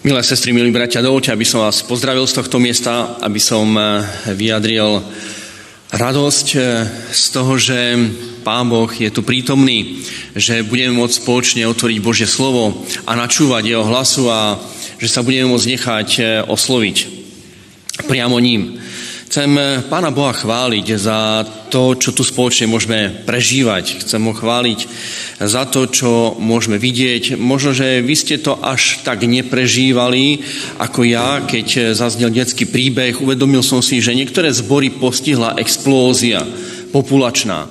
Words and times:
Milé 0.00 0.24
sestry, 0.24 0.56
milí 0.56 0.72
bratia, 0.72 1.04
dovolte, 1.04 1.28
aby 1.28 1.44
som 1.44 1.60
vás 1.60 1.84
pozdravil 1.84 2.24
z 2.24 2.40
tohto 2.40 2.56
miesta, 2.56 3.20
aby 3.20 3.36
som 3.36 3.68
eh, 3.76 4.00
vyjadril 4.32 5.04
radosť 5.92 6.46
eh, 6.56 6.88
z 7.12 7.24
toho, 7.28 7.60
že 7.60 8.00
Pán 8.40 8.72
Boh 8.72 8.88
je 8.88 9.12
tu 9.12 9.20
prítomný, 9.20 10.00
že 10.32 10.64
budeme 10.64 10.96
môcť 10.96 11.20
spoločne 11.20 11.68
otvoriť 11.68 12.00
Božie 12.00 12.24
slovo 12.24 12.80
a 13.04 13.12
načúvať 13.12 13.76
jeho 13.76 13.84
hlasu 13.84 14.24
a 14.32 14.56
že 14.96 15.12
sa 15.12 15.20
budeme 15.20 15.52
môcť 15.52 15.68
nechať 15.68 16.08
eh, 16.16 16.24
osloviť 16.48 16.96
priamo 18.08 18.40
ním. 18.40 18.80
Chcem 19.30 19.54
Pána 19.86 20.10
Boha 20.10 20.34
chváliť 20.34 20.98
za 20.98 21.46
to, 21.70 21.94
čo 21.94 22.10
tu 22.10 22.26
spoločne 22.26 22.66
môžeme 22.66 23.22
prežívať. 23.22 24.02
Chcem 24.02 24.18
ho 24.26 24.34
chváliť 24.34 24.90
za 25.38 25.70
to, 25.70 25.86
čo 25.86 26.34
môžeme 26.34 26.82
vidieť. 26.82 27.38
Možno, 27.38 27.70
že 27.70 28.02
vy 28.02 28.14
ste 28.18 28.42
to 28.42 28.58
až 28.58 29.06
tak 29.06 29.22
neprežívali 29.22 30.42
ako 30.82 31.06
ja, 31.06 31.46
keď 31.46 31.94
zaznel 31.94 32.34
detský 32.34 32.66
príbeh. 32.66 33.22
Uvedomil 33.22 33.62
som 33.62 33.78
si, 33.78 34.02
že 34.02 34.18
niektoré 34.18 34.50
zbory 34.50 34.98
postihla 34.98 35.54
explózia 35.62 36.42
populačná. 36.90 37.70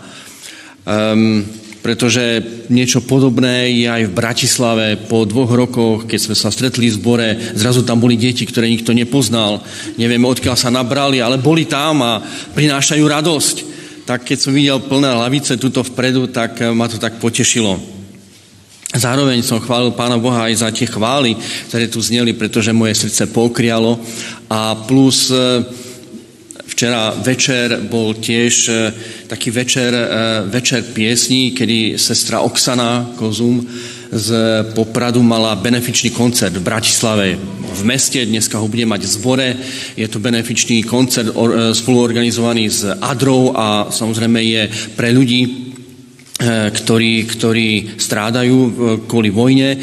Um, 0.87 1.43
pretože 1.79 2.43
niečo 2.67 2.99
podobné 3.07 3.71
je 3.71 3.87
aj 3.87 4.03
v 4.11 4.15
Bratislave 4.15 4.85
po 5.07 5.23
dvoch 5.23 5.51
rokoch, 5.51 6.03
keď 6.03 6.19
sme 6.19 6.35
sa 6.35 6.51
stretli 6.51 6.91
v 6.91 6.97
zbore, 6.99 7.27
zrazu 7.55 7.87
tam 7.87 8.03
boli 8.03 8.19
deti, 8.19 8.43
ktoré 8.43 8.67
nikto 8.67 8.91
nepoznal, 8.91 9.63
nevieme 9.95 10.27
odkiaľ 10.27 10.55
sa 10.59 10.67
nabrali, 10.67 11.23
ale 11.23 11.39
boli 11.39 11.63
tam 11.63 12.03
a 12.03 12.19
prinášajú 12.53 13.03
radosť. 13.03 13.55
Tak 14.03 14.25
keď 14.25 14.37
som 14.41 14.51
videl 14.51 14.81
plné 14.83 15.13
lavice 15.13 15.55
tuto 15.55 15.85
vpredu, 15.85 16.27
tak 16.33 16.59
ma 16.73 16.89
to 16.89 16.97
tak 16.97 17.21
potešilo. 17.21 17.99
Zároveň 18.89 19.45
som 19.45 19.61
chválil 19.61 19.93
Pána 19.93 20.17
Boha 20.17 20.49
aj 20.49 20.65
za 20.65 20.69
tie 20.73 20.89
chvály, 20.89 21.37
ktoré 21.69 21.85
tu 21.85 22.01
zneli, 22.01 22.33
pretože 22.33 22.73
moje 22.73 22.97
srdce 22.97 23.29
pokrialo 23.29 24.01
a 24.49 24.73
plus 24.89 25.29
Včera 26.79 27.11
večer 27.11 27.91
bol 27.91 28.15
tiež 28.15 28.53
e, 28.71 28.73
taký 29.27 29.51
večer, 29.51 29.91
e, 29.91 30.03
večer 30.47 30.79
piesní, 30.95 31.51
kedy 31.51 31.99
sestra 31.99 32.39
Oksana 32.39 33.19
Kozum 33.19 33.67
z 34.07 34.27
Popradu 34.71 35.19
mala 35.19 35.59
benefičný 35.59 36.15
koncert 36.15 36.55
v 36.55 36.63
Bratislave 36.63 37.35
v 37.75 37.81
meste, 37.83 38.23
dneska 38.23 38.63
ho 38.63 38.71
bude 38.71 38.87
mať 38.87 39.03
v 39.03 39.11
zbore. 39.11 39.47
Je 39.99 40.07
to 40.07 40.23
benefičný 40.23 40.87
koncert 40.87 41.27
e, 41.27 41.75
spoluorganizovaný 41.75 42.71
s 42.71 42.87
Adrou 43.03 43.51
a 43.59 43.91
samozrejme 43.91 44.39
je 44.39 44.71
pre 44.95 45.11
ľudí, 45.11 45.68
ktorí, 46.47 47.27
ktorí 47.27 47.99
strádajú 47.99 48.57
kvôli 49.11 49.27
vojne, 49.27 49.75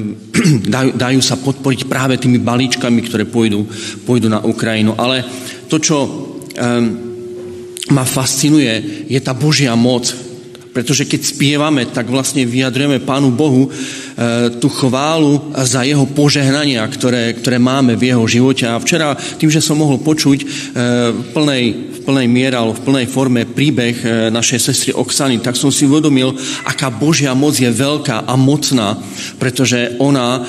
dajú, 0.74 0.90
dajú 0.96 1.20
sa 1.20 1.36
podporiť 1.36 1.84
práve 1.84 2.16
tými 2.16 2.40
balíčkami, 2.40 3.04
ktoré 3.04 3.28
pôjdu, 3.28 3.68
pôjdu 4.08 4.32
na 4.32 4.40
Ukrajinu. 4.40 4.96
Ale 4.96 5.20
to, 5.68 5.76
čo 5.76 5.96
ma 7.92 8.04
fascinuje, 8.08 9.04
je 9.12 9.20
tá 9.20 9.36
Božia 9.36 9.76
moc. 9.76 10.08
Pretože 10.74 11.06
keď 11.06 11.20
spievame, 11.22 11.86
tak 11.86 12.10
vlastne 12.10 12.42
vyjadrujeme 12.42 12.98
Pánu 13.06 13.30
Bohu 13.30 13.70
tú 14.58 14.68
chválu 14.72 15.54
za 15.62 15.86
jeho 15.86 16.02
požehnania, 16.10 16.82
ktoré, 16.90 17.30
ktoré 17.38 17.62
máme 17.62 17.94
v 17.94 18.10
jeho 18.10 18.24
živote. 18.26 18.66
A 18.66 18.82
včera, 18.82 19.14
tým, 19.14 19.54
že 19.54 19.62
som 19.62 19.78
mohol 19.78 20.02
počuť 20.02 20.38
v, 20.42 20.48
plnej, 21.30 21.93
plnej 22.04 22.28
miere, 22.28 22.60
alebo 22.60 22.76
v 22.76 22.84
plnej 22.84 23.06
forme 23.08 23.48
príbeh 23.48 23.96
e, 24.04 24.06
našej 24.28 24.60
sestry 24.60 24.90
Oksany, 24.92 25.40
tak 25.40 25.56
som 25.56 25.72
si 25.72 25.88
uvedomil, 25.88 26.36
aká 26.68 26.92
Božia 26.92 27.32
moc 27.32 27.56
je 27.56 27.68
veľká 27.72 28.28
a 28.28 28.34
mocná, 28.36 29.00
pretože 29.40 29.96
ona 29.98 30.44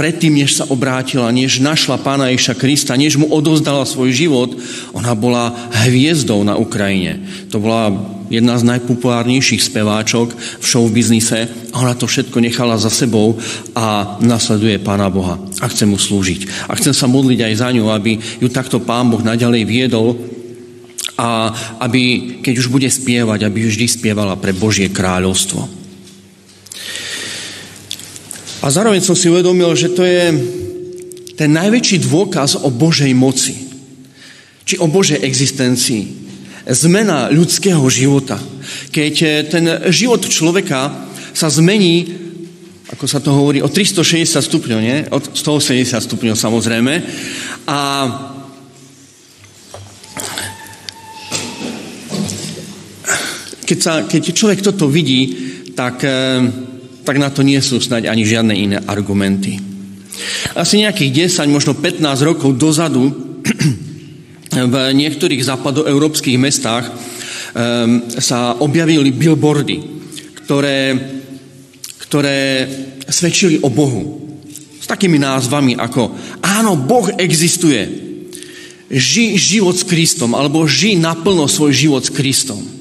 predtým, 0.00 0.32
než 0.32 0.56
sa 0.56 0.64
obrátila, 0.72 1.28
než 1.28 1.60
našla 1.60 2.00
pána 2.00 2.32
Ježa 2.32 2.56
Krista, 2.56 2.96
než 2.96 3.20
mu 3.20 3.28
odozdala 3.28 3.84
svoj 3.84 4.16
život, 4.16 4.56
ona 4.96 5.12
bola 5.12 5.52
hviezdou 5.84 6.40
na 6.40 6.56
Ukrajine. 6.56 7.20
To 7.52 7.60
bola 7.60 7.92
jedna 8.32 8.56
z 8.56 8.64
najpopulárnejších 8.64 9.60
speváčok 9.60 10.32
v 10.32 10.64
showbiznise 10.64 11.52
a 11.74 11.76
ona 11.84 11.92
to 11.92 12.08
všetko 12.08 12.40
nechala 12.40 12.80
za 12.80 12.88
sebou 12.88 13.36
a 13.76 14.16
nasleduje 14.24 14.80
Pána 14.80 15.12
Boha 15.12 15.36
a 15.60 15.66
chce 15.68 15.84
mu 15.84 16.00
slúžiť. 16.00 16.72
A 16.72 16.78
chcem 16.80 16.96
sa 16.96 17.04
modliť 17.04 17.44
aj 17.44 17.54
za 17.60 17.68
ňu, 17.68 17.92
aby 17.92 18.16
ju 18.16 18.48
takto 18.48 18.80
Pán 18.80 19.12
Boh 19.12 19.20
naďalej 19.20 19.68
viedol 19.68 20.16
a 21.20 21.52
aby, 21.84 22.36
keď 22.40 22.54
už 22.64 22.72
bude 22.72 22.88
spievať, 22.88 23.44
aby 23.44 23.68
vždy 23.68 23.84
spievala 23.84 24.40
pre 24.40 24.56
Božie 24.56 24.88
kráľovstvo. 24.88 25.60
A 28.64 28.66
zároveň 28.72 29.04
som 29.04 29.12
si 29.12 29.28
uvedomil, 29.28 29.68
že 29.76 29.92
to 29.92 30.00
je 30.00 30.32
ten 31.36 31.52
najväčší 31.52 32.08
dôkaz 32.08 32.64
o 32.64 32.72
Božej 32.72 33.12
moci. 33.12 33.56
Či 34.64 34.80
o 34.80 34.88
Božej 34.88 35.20
existencii. 35.20 36.32
Zmena 36.68 37.32
ľudského 37.32 37.80
života. 37.88 38.40
Keď 38.92 39.14
eh, 39.24 39.32
ten 39.48 39.64
život 39.92 40.24
človeka 40.24 41.08
sa 41.32 41.48
zmení, 41.48 42.04
ako 42.92 43.04
sa 43.08 43.20
to 43.20 43.32
hovorí, 43.32 43.64
o 43.64 43.68
360 43.72 44.40
stupňov, 44.40 44.80
nie? 44.80 45.04
O 45.12 45.20
180 45.20 45.96
stupňov 45.96 46.36
samozrejme. 46.36 46.94
A 47.64 47.78
keď, 53.70 53.78
sa, 53.78 54.02
keď 54.02 54.34
človek 54.34 54.66
toto 54.66 54.90
vidí, 54.90 55.30
tak 55.78 56.02
eh, 56.02 56.42
tak 57.04 57.16
na 57.18 57.32
to 57.32 57.42
nie 57.42 57.58
sú 57.58 57.80
snať 57.80 58.06
ani 58.06 58.22
žiadne 58.22 58.54
iné 58.54 58.78
argumenty. 58.86 59.58
Asi 60.54 60.78
nejakých 60.78 61.32
10, 61.32 61.48
možno 61.48 61.72
15 61.74 62.04
rokov 62.22 62.54
dozadu 62.60 63.08
v 64.50 64.74
niektorých 64.94 65.42
západoeurópskych 65.42 66.36
mestách 66.36 66.86
um, 66.86 66.94
sa 68.14 68.58
objavili 68.62 69.10
billboardy, 69.10 69.78
ktoré, 70.44 70.94
ktoré 72.06 72.70
svedčili 73.08 73.58
o 73.64 73.72
Bohu. 73.72 74.30
S 74.78 74.86
takými 74.86 75.18
názvami 75.18 75.78
ako 75.78 76.14
Áno, 76.46 76.78
Boh 76.78 77.10
existuje. 77.16 78.06
Ži 78.90 79.38
život 79.38 79.78
s 79.78 79.86
Kristom, 79.86 80.34
alebo 80.34 80.66
ži 80.66 80.98
naplno 80.98 81.46
svoj 81.46 81.74
život 81.74 82.02
s 82.02 82.10
Kristom. 82.10 82.79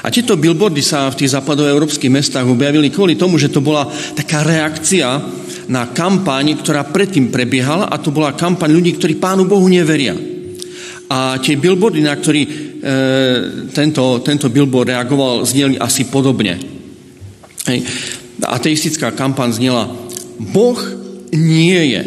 A 0.00 0.08
tieto 0.08 0.40
billboardy 0.40 0.80
sa 0.80 1.12
v 1.12 1.20
tých 1.20 1.36
západoeurópskych 1.36 2.08
mestách 2.08 2.48
objavili 2.48 2.88
kvôli 2.88 3.20
tomu, 3.20 3.36
že 3.36 3.52
to 3.52 3.60
bola 3.60 3.84
taká 4.16 4.40
reakcia 4.40 5.20
na 5.68 5.92
kampaň, 5.92 6.56
ktorá 6.56 6.88
predtým 6.88 7.28
prebiehala 7.28 7.92
a 7.92 8.00
to 8.00 8.08
bola 8.08 8.32
kampaň 8.32 8.72
ľudí, 8.72 8.96
ktorí 8.96 9.20
Pánu 9.20 9.44
Bohu 9.44 9.68
neveria. 9.68 10.16
A 11.12 11.36
tie 11.38 11.60
billboardy, 11.60 12.00
na 12.00 12.16
ktorý 12.16 12.42
e, 12.42 12.50
tento, 13.68 14.24
tento 14.24 14.48
billboard 14.48 14.96
reagoval, 14.96 15.44
zneli 15.44 15.76
asi 15.76 16.08
podobne. 16.08 16.56
Hej. 17.68 17.84
Ateistická 18.42 19.12
kampaň 19.12 19.52
znela 19.52 19.92
Boh 20.40 20.80
nie 21.36 21.78
je. 21.94 22.02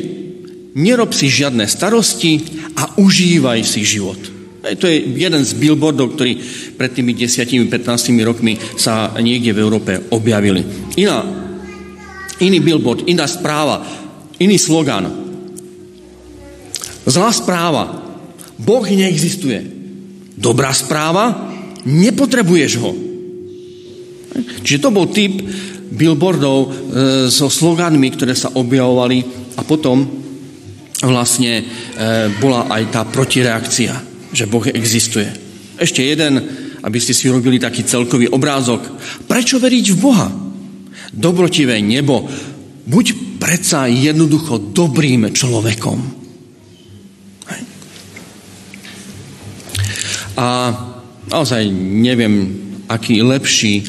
Nerob 0.75 1.15
si 1.15 1.31
žiadne 1.31 1.63
starosti 1.69 2.43
a 2.75 2.97
užívaj 2.99 3.63
si 3.63 3.87
život. 3.87 4.34
To 4.73 4.89
je 4.89 4.97
jeden 5.13 5.45
z 5.45 5.53
billboardov, 5.61 6.17
ktorý 6.17 6.33
pred 6.73 6.89
tými 6.89 7.13
10-15 7.13 7.69
rokmi 8.25 8.57
sa 8.57 9.13
niekde 9.21 9.53
v 9.53 9.61
Európe 9.61 9.91
objavili. 10.09 10.65
Iná, 10.97 11.21
iný 12.41 12.57
billboard, 12.65 13.05
iná 13.05 13.29
správa, 13.29 13.85
iný 14.41 14.57
slogan. 14.57 15.05
Zlá 17.05 17.29
správa. 17.29 18.01
Boh 18.57 18.81
neexistuje. 18.81 19.61
Dobrá 20.33 20.73
správa, 20.73 21.53
nepotrebuješ 21.85 22.73
ho. 22.81 22.91
Čiže 24.65 24.81
to 24.81 24.89
bol 24.89 25.13
typ 25.13 25.45
billboardov 25.93 26.57
e, 26.57 26.69
so 27.29 27.53
sloganmi, 27.53 28.09
ktoré 28.17 28.33
sa 28.33 28.49
objavovali 28.57 29.21
a 29.55 29.61
potom 29.61 30.01
vlastne 31.05 31.61
e, 31.61 31.63
bola 32.41 32.65
aj 32.67 32.83
tá 32.89 33.01
protireakcia 33.05 34.14
že 34.35 34.51
Boh 34.51 34.67
existuje. 34.67 35.31
Ešte 35.79 36.03
jeden, 36.03 36.43
aby 36.83 36.99
ste 36.99 37.15
si 37.15 37.31
robili 37.31 37.57
taký 37.57 37.87
celkový 37.87 38.29
obrázok. 38.29 38.83
Prečo 39.25 39.57
veriť 39.57 39.85
v 39.95 39.97
Boha? 39.97 40.27
Dobrotivé 41.15 41.79
nebo. 41.79 42.27
Buď 42.85 43.39
predsa 43.39 43.87
jednoducho 43.89 44.75
dobrým 44.75 45.31
človekom. 45.33 46.25
A 50.35 50.47
naozaj 51.31 51.71
neviem, 51.71 52.51
aký 52.91 53.23
lepší, 53.23 53.87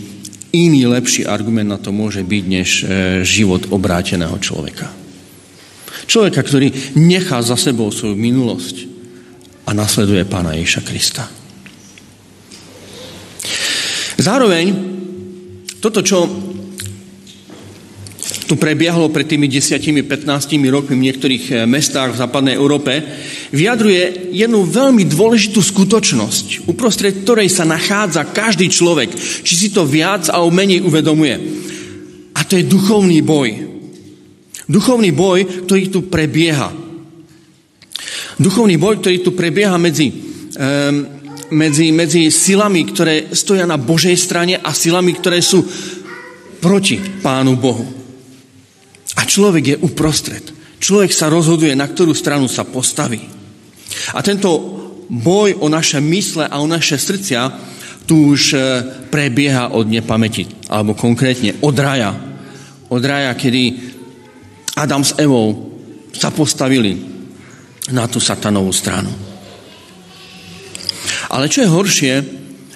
iný 0.54 0.86
lepší 0.86 1.26
argument 1.26 1.68
na 1.68 1.78
to 1.78 1.90
môže 1.90 2.22
byť, 2.22 2.44
než 2.46 2.68
e, 2.80 2.84
život 3.26 3.66
obráteného 3.74 4.38
človeka. 4.38 4.86
Človeka, 6.06 6.46
ktorý 6.46 6.70
nechá 6.94 7.42
za 7.42 7.58
sebou 7.58 7.90
svoju 7.90 8.14
minulosť, 8.14 8.95
a 9.66 9.70
nasleduje 9.74 10.22
pána 10.30 10.54
Ježa 10.54 10.80
Krista. 10.86 11.26
Zároveň 14.16 14.72
toto, 15.82 16.00
čo 16.00 16.24
tu 18.46 18.54
prebiehalo 18.54 19.10
pred 19.10 19.26
tými 19.26 19.50
10-15 19.50 20.06
rokmi 20.70 20.94
v 20.94 21.04
niektorých 21.10 21.44
eh, 21.50 21.56
mestách 21.66 22.14
v 22.14 22.20
západnej 22.22 22.54
Európe, 22.54 23.02
vyjadruje 23.50 24.30
jednu 24.30 24.62
veľmi 24.62 25.02
dôležitú 25.06 25.58
skutočnosť, 25.58 26.70
uprostred 26.70 27.26
ktorej 27.26 27.50
sa 27.50 27.66
nachádza 27.66 28.22
každý 28.30 28.70
človek, 28.70 29.10
či 29.18 29.54
si 29.58 29.68
to 29.74 29.82
viac 29.82 30.30
alebo 30.30 30.54
menej 30.54 30.86
uvedomuje. 30.86 31.34
A 32.38 32.40
to 32.46 32.54
je 32.54 32.70
duchovný 32.70 33.22
boj. 33.26 33.50
Duchovný 34.66 35.10
boj, 35.10 35.66
ktorý 35.66 35.84
tu 35.90 36.06
prebieha. 36.06 36.85
Duchovný 38.36 38.76
boj, 38.76 39.00
ktorý 39.00 39.24
tu 39.24 39.32
prebieha 39.32 39.80
medzi, 39.80 40.12
medzi, 41.50 41.86
medzi 41.88 42.28
silami, 42.28 42.84
ktoré 42.84 43.32
stoja 43.32 43.64
na 43.64 43.80
Božej 43.80 44.16
strane 44.20 44.60
a 44.60 44.76
silami, 44.76 45.16
ktoré 45.16 45.40
sú 45.40 45.64
proti 46.60 47.00
Pánu 47.00 47.56
Bohu. 47.56 47.86
A 49.16 49.24
človek 49.24 49.64
je 49.64 49.76
uprostred. 49.80 50.44
Človek 50.76 51.16
sa 51.16 51.32
rozhoduje, 51.32 51.72
na 51.72 51.88
ktorú 51.88 52.12
stranu 52.12 52.44
sa 52.44 52.68
postaví. 52.68 53.24
A 54.12 54.20
tento 54.20 54.52
boj 55.08 55.56
o 55.56 55.72
naše 55.72 56.02
mysle 56.04 56.44
a 56.44 56.60
o 56.60 56.68
naše 56.68 57.00
srdcia 57.00 57.48
tu 58.04 58.36
už 58.36 58.42
e, 58.52 58.58
prebieha 59.08 59.74
od 59.74 59.88
nepamäti, 59.88 60.46
alebo 60.68 60.94
konkrétne 60.94 61.58
od 61.64 61.74
raja. 61.74 62.12
Od 62.86 63.02
raja, 63.02 63.34
kedy 63.34 63.62
Adam 64.78 65.02
s 65.02 65.16
Evou 65.18 65.74
sa 66.14 66.30
postavili 66.30 67.15
na 67.94 68.10
tú 68.10 68.18
satanovú 68.18 68.74
stranu. 68.74 69.10
Ale 71.30 71.50
čo 71.50 71.62
je 71.62 71.70
horšie, 71.70 72.14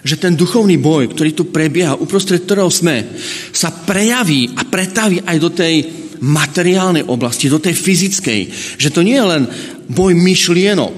že 0.00 0.16
ten 0.16 0.32
duchovný 0.32 0.80
boj, 0.80 1.12
ktorý 1.12 1.30
tu 1.36 1.44
prebieha, 1.52 1.98
uprostred 1.98 2.44
ktorého 2.44 2.72
sme, 2.72 3.04
sa 3.52 3.68
prejaví 3.68 4.56
a 4.56 4.64
pretaví 4.64 5.20
aj 5.20 5.36
do 5.36 5.50
tej 5.52 5.74
materiálnej 6.20 7.04
oblasti, 7.08 7.52
do 7.52 7.60
tej 7.60 7.76
fyzickej. 7.76 8.40
Že 8.80 8.88
to 8.92 9.00
nie 9.04 9.16
je 9.16 9.26
len 9.28 9.42
boj 9.88 10.12
myšlienok, 10.16 10.96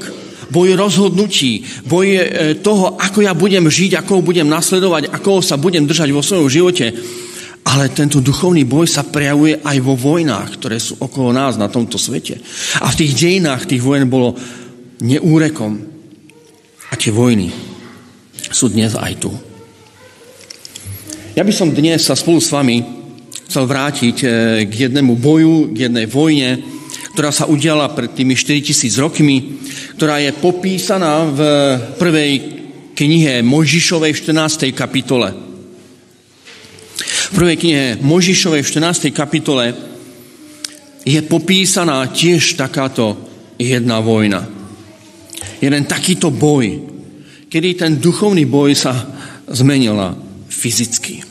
boj 0.52 0.76
rozhodnutí, 0.76 1.64
boj 1.88 2.06
e, 2.12 2.20
toho, 2.60 3.00
ako 3.00 3.24
ja 3.24 3.32
budem 3.32 3.64
žiť, 3.66 4.02
ako 4.02 4.20
ho 4.20 4.22
budem 4.22 4.46
nasledovať, 4.46 5.08
ako 5.08 5.40
sa 5.40 5.56
budem 5.56 5.88
držať 5.88 6.12
vo 6.12 6.20
svojom 6.22 6.50
živote. 6.52 6.92
Ale 7.62 7.94
tento 7.94 8.18
duchovný 8.18 8.66
boj 8.66 8.90
sa 8.90 9.06
prejavuje 9.06 9.62
aj 9.62 9.78
vo 9.80 9.94
vojnách, 9.94 10.58
ktoré 10.58 10.82
sú 10.82 10.98
okolo 10.98 11.30
nás 11.30 11.54
na 11.54 11.70
tomto 11.70 11.94
svete. 11.96 12.42
A 12.82 12.90
v 12.90 12.98
tých 12.98 13.12
dejinách 13.14 13.70
tých 13.70 13.80
vojen 13.80 14.10
bolo 14.10 14.34
neúrekom. 14.98 15.78
A 16.90 16.94
tie 16.98 17.14
vojny 17.14 17.48
sú 18.50 18.68
dnes 18.68 18.92
aj 18.98 19.14
tu. 19.22 19.30
Ja 21.32 21.46
by 21.46 21.52
som 21.54 21.72
dnes 21.72 22.04
sa 22.04 22.12
spolu 22.12 22.42
s 22.42 22.52
vami 22.52 22.84
chcel 23.48 23.64
vrátiť 23.64 24.16
e, 24.20 24.26
k 24.68 24.72
jednému 24.88 25.16
boju, 25.16 25.72
k 25.72 25.88
jednej 25.88 26.04
vojne, 26.08 26.60
ktorá 27.12 27.28
sa 27.28 27.44
udiala 27.44 27.92
pred 27.92 28.12
tými 28.12 28.32
4000 28.32 28.88
rokmi, 29.00 29.60
ktorá 29.96 30.20
je 30.24 30.32
popísaná 30.32 31.28
v 31.28 31.40
prvej 32.00 32.32
knihe 32.96 33.44
Možišovej 33.44 34.12
v 34.16 34.20
14. 34.24 34.72
kapitole. 34.72 35.51
V 37.32 37.40
prvej 37.40 37.56
knihe 37.56 37.84
Možišovej 38.04 38.60
v 38.60 38.72
14. 38.92 39.08
kapitole 39.08 39.72
je 41.00 41.16
popísaná 41.24 42.04
tiež 42.12 42.60
takáto 42.60 43.16
jedna 43.56 44.04
vojna. 44.04 44.44
Jeden 45.56 45.88
takýto 45.88 46.28
boj, 46.28 46.84
kedy 47.48 47.68
ten 47.80 47.96
duchovný 47.96 48.44
boj 48.44 48.76
sa 48.76 48.92
zmenila 49.48 50.12
fyzicky. 50.52 51.24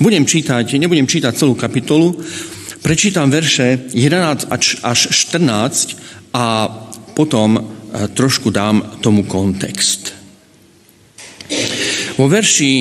Budem 0.00 0.24
čítať, 0.24 0.80
nebudem 0.80 1.04
čítať 1.04 1.36
celú 1.36 1.52
kapitolu, 1.60 2.16
prečítam 2.80 3.28
verše 3.28 3.92
11 3.92 4.48
až 4.80 4.98
14 5.12 6.32
a 6.32 6.72
potom 7.12 7.60
e, 7.60 7.60
trošku 8.16 8.48
dám 8.48 8.96
tomu 9.04 9.28
kontext. 9.28 10.25
Vo 12.16 12.26
verši 12.26 12.72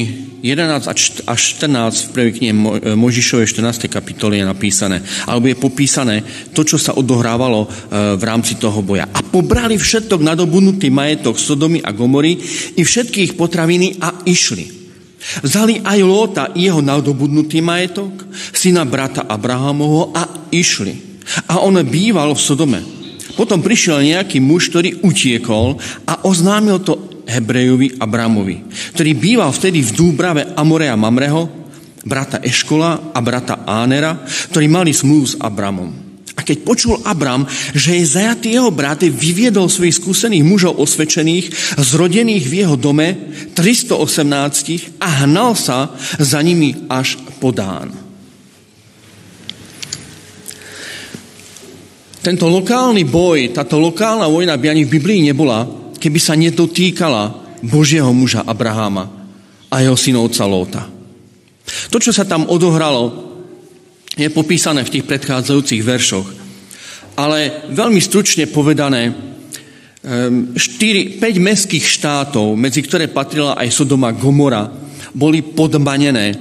11 0.45 1.25
až 1.25 1.41
14 1.57 1.65
v 2.05 2.09
prvej 2.13 2.31
knihe 2.37 2.53
e, 2.53 2.59
Možišovej 2.93 3.49
14. 3.49 3.89
kapitole 3.89 4.37
je 4.37 4.45
napísané, 4.45 5.01
alebo 5.25 5.49
je 5.49 5.57
popísané 5.57 6.21
to, 6.53 6.61
čo 6.61 6.77
sa 6.77 6.93
odohrávalo 6.93 7.65
e, 7.65 7.67
v 8.13 8.23
rámci 8.23 8.61
toho 8.61 8.85
boja. 8.85 9.09
A 9.09 9.25
pobrali 9.25 9.73
všetok 9.73 10.21
nadobudnutý 10.21 10.93
majetok 10.93 11.41
Sodomy 11.41 11.81
a 11.81 11.89
Gomory 11.89 12.37
i 12.77 12.81
všetky 12.85 13.25
ich 13.25 13.33
potraviny 13.33 13.97
a 13.97 14.21
išli. 14.21 14.85
Vzali 15.41 15.81
aj 15.81 15.99
Lóta 16.05 16.53
jeho 16.53 16.85
nadobudnutý 16.85 17.57
majetok, 17.65 18.13
syna 18.53 18.85
brata 18.85 19.25
Abrahamovho 19.25 20.13
a 20.13 20.45
išli. 20.53 21.17
A 21.49 21.57
on 21.65 21.81
býval 21.81 22.37
v 22.37 22.45
Sodome. 22.45 22.79
Potom 23.33 23.65
prišiel 23.65 24.05
nejaký 24.05 24.37
muž, 24.37 24.69
ktorý 24.69 25.01
utiekol 25.01 25.81
a 26.05 26.21
oznámil 26.29 26.85
to 26.85 27.14
Hebrejovi 27.25 27.97
Abramovi, 27.99 28.63
ktorý 28.93 29.11
býval 29.17 29.51
vtedy 29.51 29.81
v 29.81 29.91
Dúbrave 29.91 30.53
Amorea 30.53 30.93
Mamreho, 30.93 31.65
brata 32.05 32.39
Eškola 32.39 33.11
a 33.11 33.19
brata 33.19 33.65
Ánera, 33.65 34.21
ktorí 34.53 34.69
mali 34.69 34.93
smluv 34.93 35.21
s 35.25 35.35
Abramom. 35.41 36.05
A 36.35 36.43
keď 36.43 36.67
počul 36.67 36.99
Abram, 37.07 37.47
že 37.71 37.95
je 37.95 38.11
zajatý 38.19 38.59
jeho 38.59 38.67
brat, 38.67 39.07
vyviedol 39.07 39.71
svojich 39.71 40.03
skúsených 40.03 40.43
mužov 40.43 40.75
osvedčených, 40.83 41.79
zrodených 41.79 42.45
v 42.45 42.53
jeho 42.59 42.75
dome, 42.75 43.31
318 43.55 44.99
a 44.99 45.07
hnal 45.23 45.55
sa 45.55 45.95
za 46.19 46.43
nimi 46.43 46.75
až 46.91 47.15
podán. 47.39 47.95
Tento 52.19 52.49
lokálny 52.49 53.05
boj, 53.05 53.53
táto 53.55 53.77
lokálna 53.79 54.27
vojna 54.27 54.57
by 54.59 54.75
ani 54.75 54.83
v 54.83 54.93
Biblii 54.97 55.21
nebola, 55.29 55.84
keby 56.05 56.19
sa 56.21 56.37
nedotýkala 56.37 57.33
Božieho 57.65 58.13
muža 58.13 58.45
Abraháma 58.45 59.09
a 59.73 59.81
jeho 59.81 59.97
synovca 59.97 60.45
Lóta. 60.45 60.85
To, 61.89 61.97
čo 61.97 62.13
sa 62.13 62.29
tam 62.29 62.45
odohralo, 62.45 63.33
je 64.13 64.29
popísané 64.29 64.85
v 64.85 64.93
tých 64.93 65.05
predchádzajúcich 65.09 65.81
veršoch. 65.81 66.27
Ale 67.17 67.65
veľmi 67.73 67.97
stručne 67.97 68.45
povedané, 68.45 69.09
4, 70.05 70.53
ehm, 70.53 71.17
5 71.17 71.41
mestských 71.41 71.81
štátov, 71.81 72.53
medzi 72.53 72.85
ktoré 72.85 73.09
patrila 73.09 73.57
aj 73.57 73.73
Sodoma 73.73 74.13
Gomora, 74.13 74.69
boli 75.09 75.41
podmanené 75.41 76.37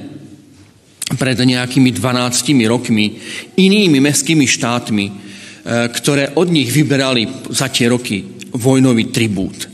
pred 1.17 1.41
nejakými 1.41 1.89
12 1.89 2.69
rokmi 2.69 3.17
inými 3.57 3.97
mestskými 3.97 4.45
štátmi, 4.45 5.05
eh, 5.09 5.15
ktoré 5.89 6.37
od 6.37 6.53
nich 6.53 6.69
vyberali 6.69 7.49
za 7.49 7.73
tie 7.73 7.89
roky 7.89 8.34
vojnový 8.55 9.11
tribút. 9.11 9.69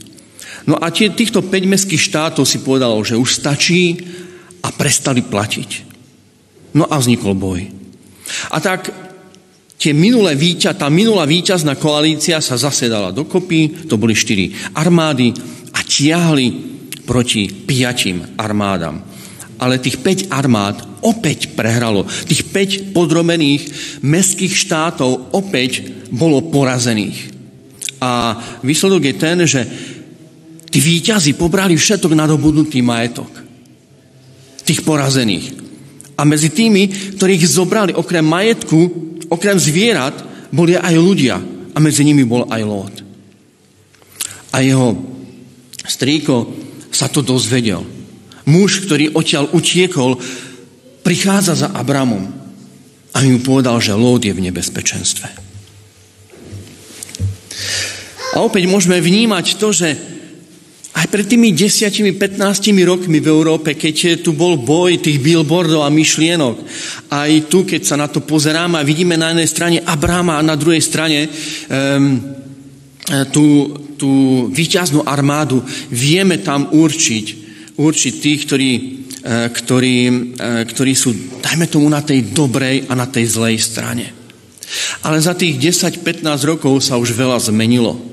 No 0.65 0.77
a 0.77 0.93
tie, 0.93 1.09
týchto 1.09 1.45
5 1.45 1.73
mestských 1.73 2.01
štátov 2.01 2.45
si 2.45 2.61
povedalo, 2.61 3.01
že 3.01 3.17
už 3.17 3.29
stačí 3.41 3.97
a 4.61 4.69
prestali 4.69 5.25
platiť. 5.25 5.69
No 6.77 6.85
a 6.85 6.97
vznikol 7.01 7.33
boj. 7.33 7.65
A 8.53 8.57
tak 8.61 8.93
tie 9.81 9.91
minulé 9.91 10.37
víťa, 10.37 10.77
tá 10.77 10.87
minulá 10.87 11.25
víťazná 11.25 11.75
koalícia 11.75 12.37
sa 12.39 12.55
zasedala 12.57 13.09
dokopy, 13.09 13.89
to 13.89 13.97
boli 13.97 14.13
štyri 14.13 14.53
armády 14.77 15.33
a 15.73 15.81
tiahli 15.81 16.47
proti 17.03 17.49
piatim 17.49 18.37
armádam. 18.37 19.01
Ale 19.61 19.77
tých 19.77 20.01
5 20.01 20.33
armád 20.33 20.81
opäť 21.05 21.53
prehralo. 21.53 22.05
Tých 22.05 22.49
5 22.49 22.97
podrobených 22.97 23.61
mestských 24.01 24.53
štátov 24.57 25.33
opäť 25.37 25.85
bolo 26.09 26.49
porazených. 26.49 27.40
A 28.01 28.33
výsledok 28.65 29.01
je 29.05 29.15
ten, 29.15 29.37
že 29.45 29.61
tí 30.73 30.81
víťazi 30.81 31.37
pobrali 31.37 31.77
všetok 31.77 32.17
nadobudnutý 32.17 32.81
majetok. 32.81 33.29
Tých 34.65 34.81
porazených. 34.81 35.53
A 36.17 36.25
medzi 36.25 36.49
tými, 36.49 36.89
ktorých 37.17 37.43
zobrali 37.45 37.93
okrem 37.93 38.25
majetku, 38.25 38.79
okrem 39.29 39.57
zvierat, 39.61 40.17
boli 40.49 40.73
aj 40.73 40.95
ľudia. 40.97 41.37
A 41.71 41.77
medzi 41.79 42.01
nimi 42.03 42.25
bol 42.25 42.49
aj 42.49 42.61
Lót. 42.65 42.95
A 44.51 44.59
jeho 44.59 44.97
strýko 45.85 46.51
sa 46.91 47.07
to 47.07 47.23
dozvedel. 47.23 47.85
Muž, 48.49 48.83
ktorý 48.83 49.15
odtiaľ 49.15 49.53
utiekol, 49.55 50.19
prichádza 51.05 51.53
za 51.55 51.67
Abramom 51.71 52.27
a 53.11 53.17
mu 53.23 53.39
povedal, 53.39 53.79
že 53.79 53.95
Lót 53.95 54.25
je 54.25 54.33
v 54.35 54.43
nebezpečenstve. 54.51 55.50
A 58.31 58.43
opäť 58.43 58.67
môžeme 58.67 59.03
vnímať 59.03 59.59
to, 59.59 59.75
že 59.75 59.89
aj 60.91 61.07
pred 61.07 61.23
tými 61.23 61.55
10-15 61.55 62.19
rokmi 62.83 63.23
v 63.23 63.31
Európe, 63.31 63.79
keď 63.79 64.19
tu 64.19 64.35
bol 64.35 64.59
boj 64.59 64.99
tých 64.99 65.23
billboardov 65.23 65.87
a 65.87 65.91
myšlienok, 65.91 66.55
aj 67.07 67.31
tu, 67.47 67.63
keď 67.63 67.81
sa 67.87 67.95
na 67.95 68.11
to 68.11 68.19
pozeráme 68.19 68.75
a 68.75 68.87
vidíme 68.87 69.15
na 69.15 69.31
jednej 69.31 69.47
strane 69.47 69.77
Abrahama 69.79 70.35
a 70.35 70.43
na 70.43 70.59
druhej 70.59 70.83
strane 70.83 71.31
um, 71.31 72.19
tú, 73.31 73.71
tú 73.95 74.11
výťaznú 74.51 75.07
armádu, 75.07 75.63
vieme 75.87 76.43
tam 76.43 76.67
určiť, 76.75 77.25
určiť 77.79 78.13
tých, 78.19 78.39
ktorí 78.47 78.71
ktorí, 79.53 79.97
ktorí 80.65 80.93
sú, 80.97 81.13
dajme 81.45 81.69
tomu, 81.69 81.85
na 81.93 82.01
tej 82.01 82.33
dobrej 82.33 82.89
a 82.89 82.97
na 82.97 83.05
tej 83.05 83.29
zlej 83.29 83.61
strane. 83.61 84.09
Ale 85.05 85.21
za 85.21 85.37
tých 85.37 85.61
10-15 85.61 86.25
rokov 86.49 86.81
sa 86.81 86.97
už 86.97 87.13
veľa 87.13 87.37
zmenilo. 87.37 88.11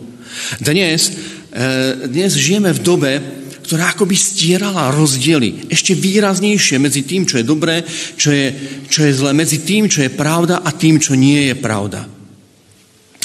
Dnes, 0.61 1.12
dnes 2.08 2.32
žijeme 2.37 2.73
v 2.76 2.85
dobe, 2.85 3.12
ktorá 3.68 3.92
akoby 3.92 4.16
stierala 4.16 4.88
rozdiely 4.97 5.68
ešte 5.68 5.92
výraznejšie 5.92 6.80
medzi 6.80 7.04
tým, 7.04 7.28
čo 7.28 7.37
je 7.37 7.44
dobré, 7.44 7.85
čo 8.16 8.32
je, 8.32 8.49
čo 8.88 9.04
je 9.04 9.12
zlé, 9.12 9.37
medzi 9.37 9.61
tým, 9.61 9.92
čo 9.92 10.00
je 10.00 10.16
pravda 10.16 10.64
a 10.64 10.73
tým, 10.73 10.97
čo 10.97 11.12
nie 11.12 11.52
je 11.52 11.54
pravda. 11.61 12.08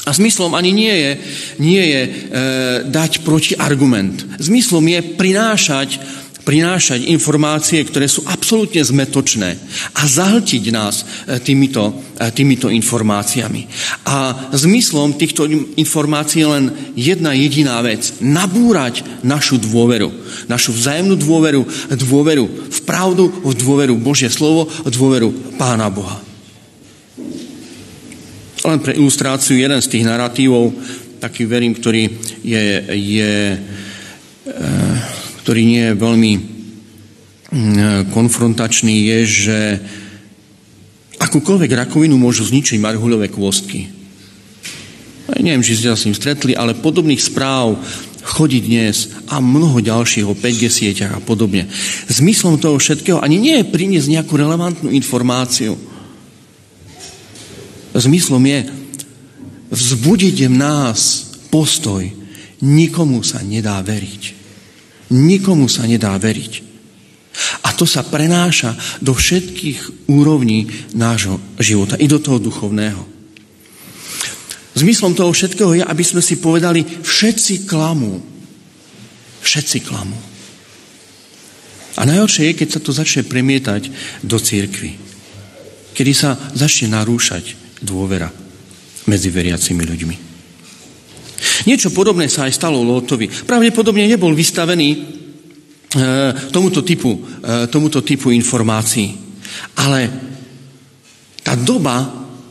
A 0.04 0.12
zmyslom 0.12 0.52
ani 0.52 0.76
nie 0.76 0.92
je, 0.92 1.12
nie 1.64 1.80
je 1.80 2.00
e, 2.04 2.10
dať 2.92 3.24
protiargument. 3.24 4.36
Zmyslom 4.36 4.84
je 4.84 5.00
prinášať, 5.16 5.96
prinášať 6.44 7.08
informácie, 7.08 7.80
ktoré 7.82 8.04
sú 8.06 8.22
absolútne 8.28 8.84
zmetočné 8.84 9.56
a 9.96 10.02
zahltiť 10.04 10.64
nás 10.70 11.02
e, 11.02 11.04
týmito, 11.40 11.96
e, 12.20 12.28
týmito 12.30 12.68
informáciami. 12.68 13.66
A 14.04 14.48
zmyslom 14.52 15.16
týchto 15.16 15.48
informácií 15.80 16.44
je 16.44 16.52
len 16.52 16.64
jedna 16.94 17.32
jediná 17.32 17.80
vec. 17.80 18.20
Nabúrať 18.20 19.24
našu 19.24 19.56
dôveru. 19.56 20.12
Našu 20.46 20.76
vzájemnú 20.76 21.16
dôveru, 21.16 21.64
dôveru 21.96 22.44
v 22.68 22.80
pravdu, 22.84 23.32
v 23.40 23.52
dôveru 23.56 23.96
Božie 23.96 24.28
slovo, 24.28 24.68
v 24.68 24.92
dôveru 24.92 25.56
Pána 25.56 25.88
Boha. 25.88 26.20
Len 28.64 28.80
pre 28.80 28.96
ilustráciu 28.96 29.60
jeden 29.60 29.80
z 29.80 29.90
tých 29.92 30.08
narratívov, 30.08 30.72
taký 31.20 31.48
verím, 31.48 31.76
ktorý 31.76 32.08
je, 32.44 32.64
je 32.92 33.32
e, 33.52 34.83
ktorý 35.44 35.62
nie 35.62 35.82
je 35.92 36.00
veľmi 36.00 36.32
konfrontačný, 38.10 38.94
je, 39.12 39.18
že 39.28 39.58
akúkoľvek 41.20 41.70
rakovinu 41.84 42.16
môžu 42.16 42.48
zničiť 42.48 42.80
marhuľové 42.80 43.28
kôstky. 43.28 43.92
Ja 45.30 45.40
neviem, 45.44 45.62
či 45.62 45.76
ste 45.76 45.92
sa 45.92 46.00
s 46.00 46.08
ním 46.08 46.16
stretli, 46.16 46.56
ale 46.56 46.74
podobných 46.74 47.20
správ 47.20 47.76
chodí 48.24 48.64
dnes 48.64 49.12
a 49.28 49.38
mnoho 49.38 49.84
ďalších 49.84 50.24
o 50.24 50.34
5G 50.34 50.72
sieťach 50.72 51.12
a 51.16 51.20
podobne. 51.20 51.68
Zmyslom 52.08 52.56
toho 52.56 52.80
všetkého 52.80 53.20
ani 53.20 53.36
nie 53.36 53.60
je 53.60 53.68
priniesť 53.68 54.08
nejakú 54.08 54.34
relevantnú 54.34 54.88
informáciu, 54.90 55.76
Zmyslom 57.94 58.42
je 58.42 58.66
vzbudiť 59.70 60.50
v 60.50 60.54
nás 60.58 61.30
postoj. 61.46 62.02
Nikomu 62.66 63.22
sa 63.22 63.38
nedá 63.46 63.78
veriť. 63.78 64.43
Nikomu 65.14 65.70
sa 65.70 65.86
nedá 65.86 66.10
veriť. 66.18 66.74
A 67.66 67.74
to 67.74 67.86
sa 67.86 68.06
prenáša 68.06 68.74
do 69.02 69.14
všetkých 69.14 70.10
úrovní 70.10 70.70
nášho 70.94 71.38
života, 71.58 71.98
i 71.98 72.06
do 72.06 72.18
toho 72.18 72.38
duchovného. 72.38 73.02
Zmyslom 74.74 75.14
toho 75.14 75.30
všetkého 75.30 75.78
je, 75.78 75.82
aby 75.86 76.02
sme 76.02 76.18
si 76.18 76.42
povedali, 76.42 76.82
všetci 76.82 77.66
klamú. 77.70 78.18
Všetci 79.38 79.78
klamú. 79.86 80.18
A 81.94 82.02
najhoršie 82.02 82.50
je, 82.50 82.58
keď 82.58 82.68
sa 82.74 82.80
to 82.82 82.90
začne 82.90 83.22
premietať 83.22 83.86
do 84.26 84.34
církvy. 84.34 84.98
Kedy 85.94 86.12
sa 86.14 86.34
začne 86.58 86.90
narúšať 86.90 87.54
dôvera 87.86 88.34
medzi 89.06 89.30
veriacimi 89.30 89.86
ľuďmi. 89.86 90.16
Niečo 91.62 91.94
podobné 91.94 92.26
sa 92.26 92.50
aj 92.50 92.58
stalo 92.58 92.82
Lótovi. 92.82 93.30
Pravdepodobne 93.30 94.10
nebol 94.10 94.34
vystavený 94.34 94.88
e, 94.90 94.98
tomuto 96.50 96.82
typu, 96.82 97.14
e, 97.14 97.70
tomuto 97.70 98.02
typu 98.02 98.34
informácií. 98.34 99.14
Ale 99.78 100.10
tá 101.46 101.54
doba 101.54 102.02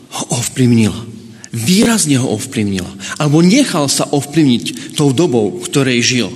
ho 0.08 0.24
ovplyvnila. 0.40 1.12
Výrazne 1.54 2.16
ho 2.18 2.32
ovplyvnila. 2.34 3.20
Alebo 3.20 3.44
nechal 3.44 3.92
sa 3.92 4.08
ovplyvniť 4.10 4.96
tou 4.96 5.12
dobou, 5.12 5.60
v 5.60 5.68
ktorej 5.68 6.00
žil. 6.02 6.30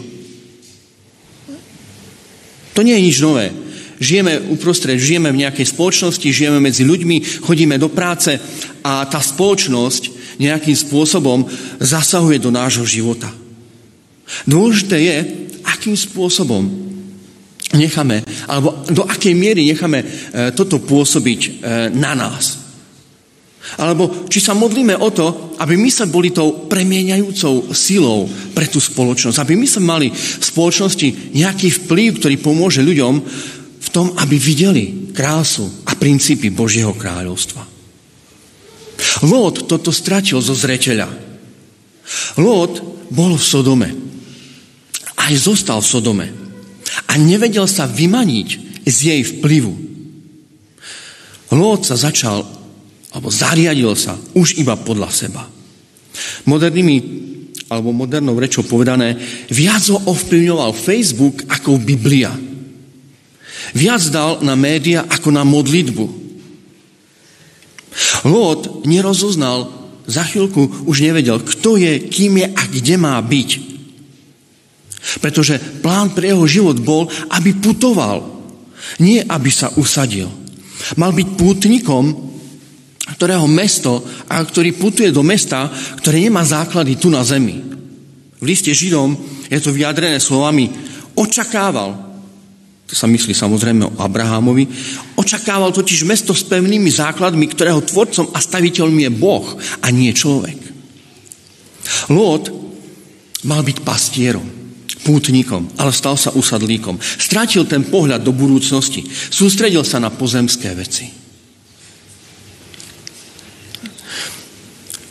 To 2.78 2.86
nie 2.86 2.94
je 2.94 3.06
nič 3.10 3.18
nové 3.24 3.67
žijeme 3.98 4.40
uprostred, 4.54 4.98
žijeme 4.98 5.34
v 5.34 5.46
nejakej 5.46 5.74
spoločnosti, 5.74 6.28
žijeme 6.28 6.62
medzi 6.62 6.86
ľuďmi, 6.86 7.44
chodíme 7.46 7.76
do 7.82 7.90
práce 7.90 8.38
a 8.86 9.06
tá 9.06 9.20
spoločnosť 9.22 10.38
nejakým 10.38 10.78
spôsobom 10.78 11.50
zasahuje 11.82 12.38
do 12.38 12.54
nášho 12.54 12.86
života. 12.86 13.30
Dôležité 14.46 14.98
je, 15.02 15.18
akým 15.66 15.98
spôsobom 15.98 16.68
necháme, 17.74 18.24
alebo 18.48 18.86
do 18.88 19.04
akej 19.04 19.36
miery 19.36 19.68
necháme 19.68 20.00
e, 20.00 20.06
toto 20.56 20.80
pôsobiť 20.80 21.42
e, 21.44 21.50
na 21.92 22.16
nás. 22.16 22.68
Alebo 23.76 24.32
či 24.32 24.40
sa 24.40 24.56
modlíme 24.56 24.96
o 24.96 25.12
to, 25.12 25.60
aby 25.60 25.76
my 25.76 25.92
sa 25.92 26.08
boli 26.08 26.32
tou 26.32 26.72
premieňajúcou 26.72 27.76
silou 27.76 28.24
pre 28.56 28.64
tú 28.72 28.80
spoločnosť. 28.80 29.44
Aby 29.44 29.60
my 29.60 29.68
sa 29.68 29.84
mali 29.84 30.08
v 30.08 30.44
spoločnosti 30.44 31.36
nejaký 31.36 31.84
vplyv, 31.84 32.24
ktorý 32.24 32.36
pomôže 32.40 32.80
ľuďom 32.80 33.14
tom, 33.98 34.14
aby 34.22 34.38
videli 34.38 35.10
krásu 35.10 35.66
a 35.90 35.98
princípy 35.98 36.54
Božieho 36.54 36.94
kráľovstva. 36.94 37.66
Lót 39.26 39.66
toto 39.66 39.90
stratil 39.90 40.38
zo 40.38 40.54
zreteľa. 40.54 41.10
Lót 42.38 42.78
bol 43.10 43.34
v 43.34 43.42
Sodome. 43.42 43.90
Aj 45.18 45.34
zostal 45.34 45.82
v 45.82 45.90
Sodome. 45.90 46.28
A 47.10 47.18
nevedel 47.18 47.66
sa 47.66 47.90
vymaniť 47.90 48.48
z 48.86 48.98
jej 49.02 49.22
vplyvu. 49.26 49.74
Lót 51.58 51.90
sa 51.90 51.98
začal, 51.98 52.46
alebo 53.18 53.34
zariadil 53.34 53.98
sa 53.98 54.14
už 54.38 54.62
iba 54.62 54.78
podľa 54.78 55.10
seba. 55.10 55.42
Modernými 56.46 57.26
alebo 57.68 57.92
modernou 57.92 58.38
rečou 58.38 58.62
povedané, 58.62 59.18
viac 59.50 59.90
ho 59.90 60.00
ovplyvňoval 60.06 60.72
Facebook 60.78 61.50
ako 61.50 61.82
Biblia. 61.82 62.47
Viac 63.76 64.04
dal 64.14 64.40
na 64.46 64.56
média 64.56 65.04
ako 65.04 65.30
na 65.34 65.44
modlitbu. 65.44 66.06
Lót 68.28 68.86
nerozoznal, 68.86 69.74
za 70.08 70.24
chvíľku 70.24 70.88
už 70.88 71.04
nevedel, 71.04 71.44
kto 71.44 71.76
je, 71.76 72.08
kým 72.08 72.40
je 72.40 72.48
a 72.48 72.64
kde 72.72 72.96
má 72.96 73.20
byť. 73.20 73.50
Pretože 75.20 75.60
plán 75.84 76.16
pre 76.16 76.32
jeho 76.32 76.48
život 76.48 76.80
bol, 76.80 77.12
aby 77.36 77.52
putoval, 77.60 78.24
nie 79.04 79.20
aby 79.20 79.52
sa 79.52 79.68
usadil. 79.76 80.32
Mal 80.96 81.12
byť 81.12 81.28
pútnikom, 81.36 82.06
ktorého 83.20 83.48
mesto, 83.48 84.04
a 84.32 84.40
ktorý 84.40 84.76
putuje 84.76 85.12
do 85.12 85.24
mesta, 85.24 85.68
ktoré 86.00 86.24
nemá 86.24 86.44
základy 86.44 86.96
tu 86.96 87.12
na 87.12 87.24
zemi. 87.24 87.60
V 88.38 88.44
liste 88.44 88.72
Židom 88.72 89.16
je 89.52 89.60
to 89.60 89.76
vyjadrené 89.76 90.20
slovami 90.20 90.70
očakával, 91.18 92.07
to 92.88 92.96
sa 92.96 93.04
myslí 93.04 93.36
samozrejme 93.36 93.84
o 93.84 94.00
Abrahamovi, 94.00 94.64
očakával 95.20 95.76
totiž 95.76 96.08
mesto 96.08 96.32
s 96.32 96.48
pevnými 96.48 96.88
základmi, 96.88 97.52
ktorého 97.52 97.84
tvorcom 97.84 98.32
a 98.32 98.40
staviteľom 98.40 98.96
je 98.96 99.10
Boh 99.12 99.46
a 99.84 99.88
nie 99.92 100.16
človek. 100.16 100.56
Lót 102.08 102.48
mal 103.44 103.60
byť 103.60 103.78
pastierom, 103.84 104.48
pútnikom, 105.04 105.68
ale 105.76 105.92
stal 105.92 106.16
sa 106.16 106.32
usadlíkom. 106.32 106.96
Strátil 107.00 107.68
ten 107.68 107.84
pohľad 107.84 108.24
do 108.24 108.32
budúcnosti, 108.32 109.04
sústredil 109.12 109.84
sa 109.84 110.00
na 110.00 110.08
pozemské 110.08 110.72
veci. 110.72 111.12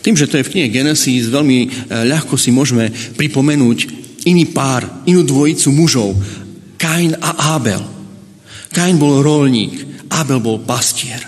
Tým, 0.01 0.17
že 0.17 0.31
to 0.31 0.39
je 0.39 0.47
v 0.47 0.53
knihe 0.55 0.69
Genesis, 0.73 1.29
veľmi 1.29 1.59
eh, 1.61 1.71
ľahko 2.09 2.41
si 2.41 2.55
môžeme 2.55 2.89
pripomenúť 3.21 3.79
iný 4.25 4.49
pár, 4.49 5.05
inú 5.05 5.27
dvojicu 5.27 5.69
mužov, 5.75 6.17
Kain 6.87 7.19
a 7.19 7.59
Abel. 7.59 7.83
Kain 8.71 8.95
bol 8.95 9.19
rolník, 9.19 10.07
Abel 10.15 10.39
bol 10.39 10.63
pastier. 10.63 11.19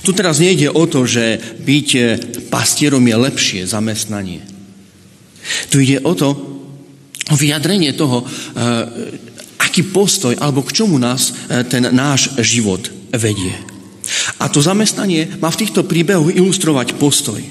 Tu 0.00 0.16
teraz 0.16 0.40
nejde 0.40 0.72
o 0.72 0.88
to, 0.88 1.04
že 1.04 1.36
byť 1.60 1.88
eh, 2.00 2.06
pastierom 2.48 3.04
je 3.04 3.16
lepšie 3.20 3.60
zamestnanie. 3.68 4.40
Tu 5.68 5.84
ide 5.84 6.00
o 6.00 6.16
to, 6.16 6.32
o 7.28 7.34
vyjadrenie 7.36 7.92
toho, 7.92 8.24
eh, 8.24 9.60
aký 9.60 9.92
postoj 9.92 10.32
alebo 10.40 10.64
k 10.64 10.80
čomu 10.80 10.96
nás 10.96 11.36
eh, 11.52 11.68
ten 11.68 11.92
náš 11.92 12.32
život 12.40 12.88
vedie. 13.12 13.52
A 14.40 14.48
to 14.48 14.64
zamestnanie 14.64 15.36
má 15.36 15.52
v 15.52 15.60
týchto 15.68 15.84
príbehoch 15.84 16.32
ilustrovať 16.32 16.96
postoj. 16.96 17.44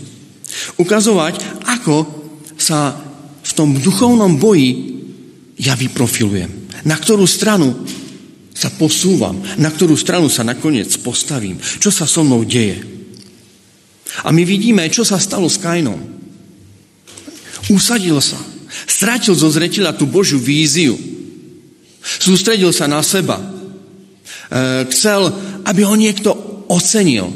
Ukazovať, 0.82 1.38
ako 1.70 2.10
sa 2.58 2.98
v 3.46 3.52
tom 3.54 3.78
duchovnom 3.78 4.42
boji 4.42 4.98
ja 5.62 5.78
vyprofilujem. 5.78 6.61
Na 6.86 6.98
ktorú 6.98 7.26
stranu 7.30 7.86
sa 8.52 8.70
posúvam, 8.74 9.38
na 9.58 9.70
ktorú 9.70 9.98
stranu 9.98 10.28
sa 10.30 10.46
nakoniec 10.46 10.90
postavím, 11.02 11.58
čo 11.58 11.90
sa 11.90 12.06
so 12.06 12.22
mnou 12.22 12.46
deje. 12.46 12.82
A 14.26 14.30
my 14.30 14.44
vidíme, 14.44 14.84
čo 14.92 15.08
sa 15.08 15.18
stalo 15.18 15.48
s 15.48 15.58
Kainom. 15.58 15.98
Usadil 17.72 18.20
sa, 18.20 18.38
stratil 18.86 19.34
zo 19.34 19.48
zretela 19.48 19.96
tú 19.96 20.10
Božiu 20.10 20.42
víziu, 20.42 21.00
sústredil 22.02 22.74
sa 22.76 22.90
na 22.92 23.00
seba 23.06 23.40
chcel, 24.92 25.32
aby 25.64 25.82
ho 25.88 25.96
niekto 25.96 26.36
ocenil. 26.68 27.32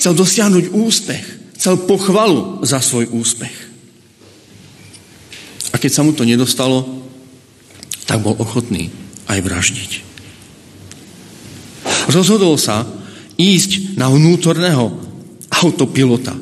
Chcel 0.00 0.16
dosiahnuť 0.16 0.64
úspech. 0.72 1.24
Chcel 1.60 1.84
pochvalu 1.84 2.64
za 2.64 2.80
svoj 2.80 3.12
úspech. 3.12 3.56
A 5.70 5.76
keď 5.76 5.90
sa 5.92 6.02
mu 6.02 6.16
to 6.16 6.24
nedostalo, 6.24 6.99
tak 8.10 8.26
bol 8.26 8.34
ochotný 8.42 8.90
aj 9.30 9.38
vraždiť. 9.38 9.92
Rozhodol 12.10 12.58
sa 12.58 12.82
ísť 13.38 13.94
na 13.94 14.10
vnútorného 14.10 14.90
autopilota. 15.62 16.34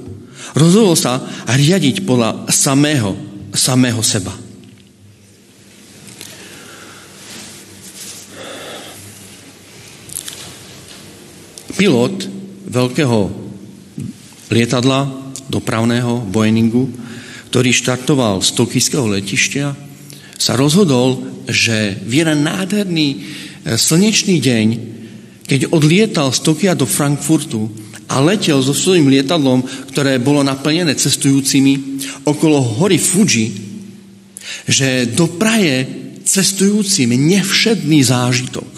Rozhodol 0.56 0.96
sa 0.96 1.20
riadiť 1.44 2.08
podľa 2.08 2.48
samého, 2.48 3.12
samého 3.52 4.00
seba. 4.00 4.32
Pilot 11.76 12.16
veľkého 12.64 13.18
lietadla 14.48 15.04
dopravného 15.52 16.24
Boeingu, 16.32 16.88
ktorý 17.52 17.70
štartoval 17.76 18.40
z 18.40 18.50
tokijského 18.56 19.04
letišťa, 19.04 19.87
sa 20.38 20.54
rozhodol, 20.54 21.18
že 21.50 21.98
v 22.06 22.22
jeden 22.22 22.46
nádherný 22.46 23.08
e, 23.10 23.18
slnečný 23.74 24.38
deň, 24.38 24.66
keď 25.50 25.74
odlietal 25.74 26.30
z 26.30 26.40
Tokia 26.46 26.78
do 26.78 26.86
Frankfurtu 26.86 27.66
a 28.08 28.22
letel 28.22 28.62
so 28.62 28.72
svojím 28.72 29.10
lietadlom, 29.10 29.66
ktoré 29.92 30.22
bolo 30.22 30.40
naplnené 30.46 30.94
cestujúcimi 30.94 32.00
okolo 32.24 32.80
hory 32.80 32.96
Fuji, 32.96 33.52
že 34.64 35.10
dopraje 35.12 35.84
cestujúcim 36.24 37.08
nevšedný 37.12 38.00
zážitok. 38.04 38.68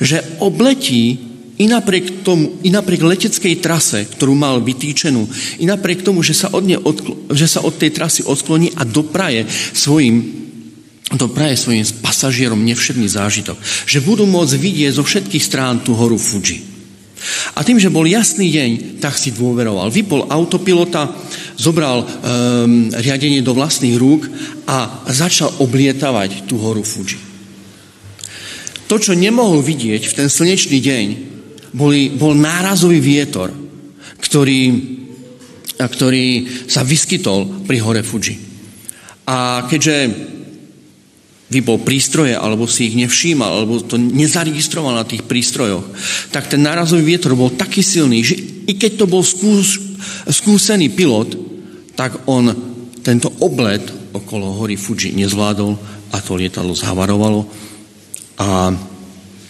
Že 0.00 0.40
obletí 0.40 1.28
i 1.58 1.66
napriek, 1.66 2.22
tomu, 2.22 2.54
I 2.62 2.70
napriek 2.70 3.02
leteckej 3.02 3.58
trase, 3.58 4.06
ktorú 4.06 4.32
mal 4.38 4.62
vytýčenú, 4.62 5.26
i 5.58 5.66
napriek 5.66 6.06
tomu, 6.06 6.22
že 6.22 6.38
sa 6.38 6.54
od, 6.54 6.62
ne 6.62 6.78
odkl- 6.78 7.34
že 7.34 7.50
sa 7.50 7.66
od 7.66 7.74
tej 7.74 7.90
trasy 7.90 8.22
odkloní 8.22 8.72
a 8.78 8.86
dopraje 8.86 9.44
svojim, 9.74 10.47
dopraje 11.16 11.56
svojim 11.56 11.84
pasažierom 12.04 12.60
nevšetný 12.60 13.08
zážitok. 13.08 13.56
Že 13.88 14.04
budú 14.04 14.24
môcť 14.28 14.54
vidieť 14.60 14.92
zo 14.92 15.04
všetkých 15.06 15.40
strán 15.40 15.80
tú 15.80 15.96
horu 15.96 16.20
Fuji. 16.20 16.60
A 17.56 17.66
tým, 17.66 17.80
že 17.80 17.90
bol 17.90 18.06
jasný 18.06 18.52
deň, 18.52 19.00
tak 19.02 19.18
si 19.18 19.34
dôveroval. 19.34 19.90
Vypol 19.90 20.28
autopilota, 20.30 21.10
zobral 21.58 22.04
um, 22.04 22.92
riadenie 22.94 23.42
do 23.42 23.56
vlastných 23.56 23.98
rúk 23.98 24.28
a 24.68 25.02
začal 25.10 25.50
oblietavať 25.58 26.46
tú 26.46 26.60
horu 26.60 26.84
Fuji. 26.84 27.18
To, 28.88 28.96
čo 28.96 29.18
nemohol 29.18 29.60
vidieť 29.60 30.02
v 30.08 30.16
ten 30.16 30.28
slnečný 30.30 30.78
deň, 30.80 31.06
boli, 31.76 32.08
bol 32.14 32.32
nárazový 32.32 33.00
vietor, 33.00 33.52
ktorý, 34.20 34.62
ktorý 35.76 36.26
sa 36.68 36.84
vyskytol 36.84 37.64
pri 37.68 37.78
hore 37.80 38.00
Fuji. 38.04 38.36
A 39.28 39.68
keďže 39.68 39.96
vypol 41.48 41.80
prístroje, 41.80 42.36
alebo 42.36 42.68
si 42.68 42.92
ich 42.92 42.96
nevšímal, 42.96 43.50
alebo 43.64 43.80
to 43.80 43.96
nezaregistroval 43.96 44.92
na 44.92 45.08
tých 45.08 45.24
prístrojoch, 45.24 45.84
tak 46.28 46.52
ten 46.52 46.60
nárazový 46.60 47.16
vietor 47.16 47.32
bol 47.32 47.52
taký 47.56 47.80
silný, 47.80 48.20
že 48.20 48.36
i 48.68 48.76
keď 48.76 49.04
to 49.04 49.06
bol 49.08 49.24
skús, 49.24 49.80
skúsený 50.28 50.92
pilot, 50.92 51.32
tak 51.96 52.28
on 52.28 52.52
tento 53.00 53.32
oblet 53.40 53.80
okolo 54.12 54.60
hory 54.60 54.76
Fuji 54.76 55.16
nezvládol 55.16 55.72
a 56.12 56.16
to 56.20 56.36
lietadlo 56.36 56.76
zhavarovalo 56.76 57.48
a 58.38 58.72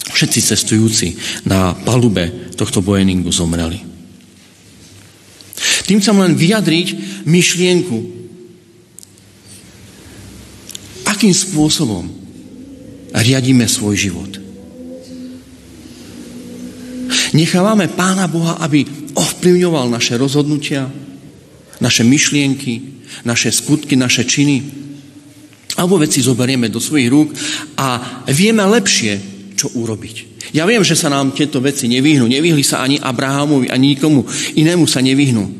Všetci 0.08 0.40
cestujúci 0.40 1.08
na 1.44 1.76
palube 1.76 2.50
tohto 2.56 2.80
Boeingu 2.80 3.28
zomreli. 3.28 3.78
Tým 5.84 6.00
chcem 6.00 6.16
len 6.16 6.34
vyjadriť 6.34 6.88
myšlienku, 7.28 8.17
akým 11.18 11.34
spôsobom 11.34 12.06
riadíme 13.10 13.66
svoj 13.66 13.98
život. 13.98 14.38
Nechávame 17.34 17.90
Pána 17.90 18.30
Boha, 18.30 18.62
aby 18.62 18.86
ovplyvňoval 19.18 19.90
naše 19.90 20.14
rozhodnutia, 20.14 20.86
naše 21.82 22.06
myšlienky, 22.06 23.02
naše 23.26 23.50
skutky, 23.50 23.98
naše 23.98 24.22
činy. 24.30 24.62
Alebo 25.74 25.98
veci 25.98 26.22
zoberieme 26.22 26.70
do 26.70 26.78
svojich 26.78 27.10
rúk 27.10 27.34
a 27.82 28.22
vieme 28.30 28.62
lepšie 28.62 29.18
čo 29.58 29.74
urobiť. 29.74 30.38
Ja 30.54 30.70
viem, 30.70 30.86
že 30.86 30.94
sa 30.94 31.10
nám 31.10 31.34
tieto 31.34 31.58
veci 31.58 31.90
nevyhnú. 31.90 32.30
Nevyhli 32.30 32.62
sa 32.62 32.86
ani 32.86 33.02
Abrahamovi, 33.02 33.74
ani 33.74 33.98
nikomu 33.98 34.22
inému 34.54 34.86
sa 34.86 35.02
nevyhnú. 35.02 35.50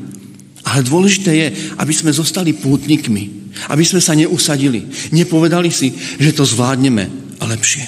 Ale 0.63 0.87
dôležité 0.87 1.31
je, 1.35 1.47
aby 1.75 1.91
sme 1.91 2.15
zostali 2.15 2.55
pútnikmi. 2.55 3.38
Aby 3.67 3.83
sme 3.83 3.99
sa 3.99 4.15
neusadili. 4.15 4.87
Nepovedali 5.11 5.67
si, 5.67 5.91
že 5.95 6.31
to 6.31 6.47
zvládneme 6.47 7.35
a 7.39 7.43
lepšie. 7.43 7.85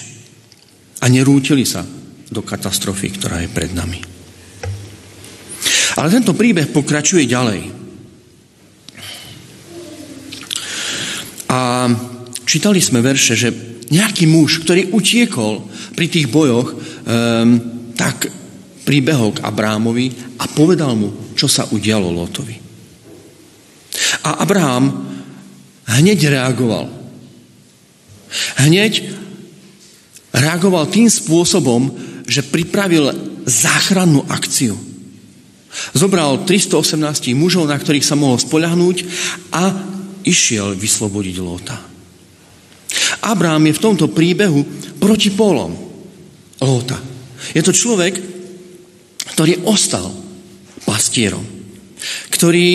A 1.01 1.07
nerútili 1.07 1.63
sa 1.63 1.87
do 2.27 2.43
katastrofy, 2.43 3.15
ktorá 3.15 3.39
je 3.39 3.49
pred 3.49 3.71
nami. 3.71 3.99
Ale 5.99 6.07
tento 6.11 6.35
príbeh 6.35 6.71
pokračuje 6.71 7.27
ďalej. 7.27 7.61
A 11.51 11.91
čítali 12.47 12.79
sme 12.79 13.03
verše, 13.03 13.35
že 13.35 13.51
nejaký 13.91 14.23
muž, 14.23 14.63
ktorý 14.63 14.95
utiekol 14.95 15.67
pri 15.91 16.07
tých 16.07 16.31
bojoch, 16.31 16.71
um, 16.71 16.79
tak 17.91 18.31
pribehol 18.87 19.35
k 19.35 19.43
Abrámovi 19.43 20.39
a 20.39 20.47
povedal 20.47 20.95
mu, 20.95 21.35
čo 21.35 21.51
sa 21.51 21.67
udialo 21.67 22.07
Lotovi. 22.07 22.55
A 24.23 24.39
Abraham 24.39 25.10
hneď 25.99 26.19
reagoval. 26.31 26.87
Hneď 28.63 29.11
reagoval 30.31 30.87
tým 30.87 31.11
spôsobom, 31.11 31.91
že 32.23 32.47
pripravil 32.47 33.11
záchrannú 33.43 34.23
akciu. 34.31 34.79
Zobral 35.95 36.43
318 36.43 37.31
mužov, 37.35 37.67
na 37.67 37.79
ktorých 37.79 38.03
sa 38.03 38.19
mohol 38.19 38.39
spoľahnúť 38.39 38.97
a 39.55 39.71
išiel 40.23 40.75
vyslobodiť 40.75 41.35
Lota. 41.39 41.77
Abraham 43.23 43.67
je 43.71 43.77
v 43.77 43.83
tomto 43.83 44.07
príbehu 44.11 44.63
proti 44.99 45.31
polom 45.31 45.71
Lóta. 46.61 46.99
Je 47.55 47.61
to 47.63 47.73
človek, 47.73 48.13
ktorý 49.33 49.65
ostal 49.65 50.11
pastierom, 50.85 51.43
ktorý 52.29 52.67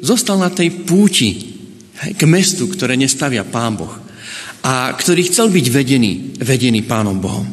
zostal 0.00 0.40
na 0.40 0.48
tej 0.48 0.86
púti 0.86 1.55
k 1.96 2.22
mestu, 2.28 2.68
ktoré 2.68 2.94
nestavia 2.94 3.46
Pán 3.46 3.76
Boh 3.80 3.92
a 4.66 4.90
ktorý 4.92 5.30
chcel 5.30 5.48
byť 5.48 5.66
vedený, 5.70 6.12
vedený 6.42 6.82
Pánom 6.82 7.16
Bohom. 7.22 7.46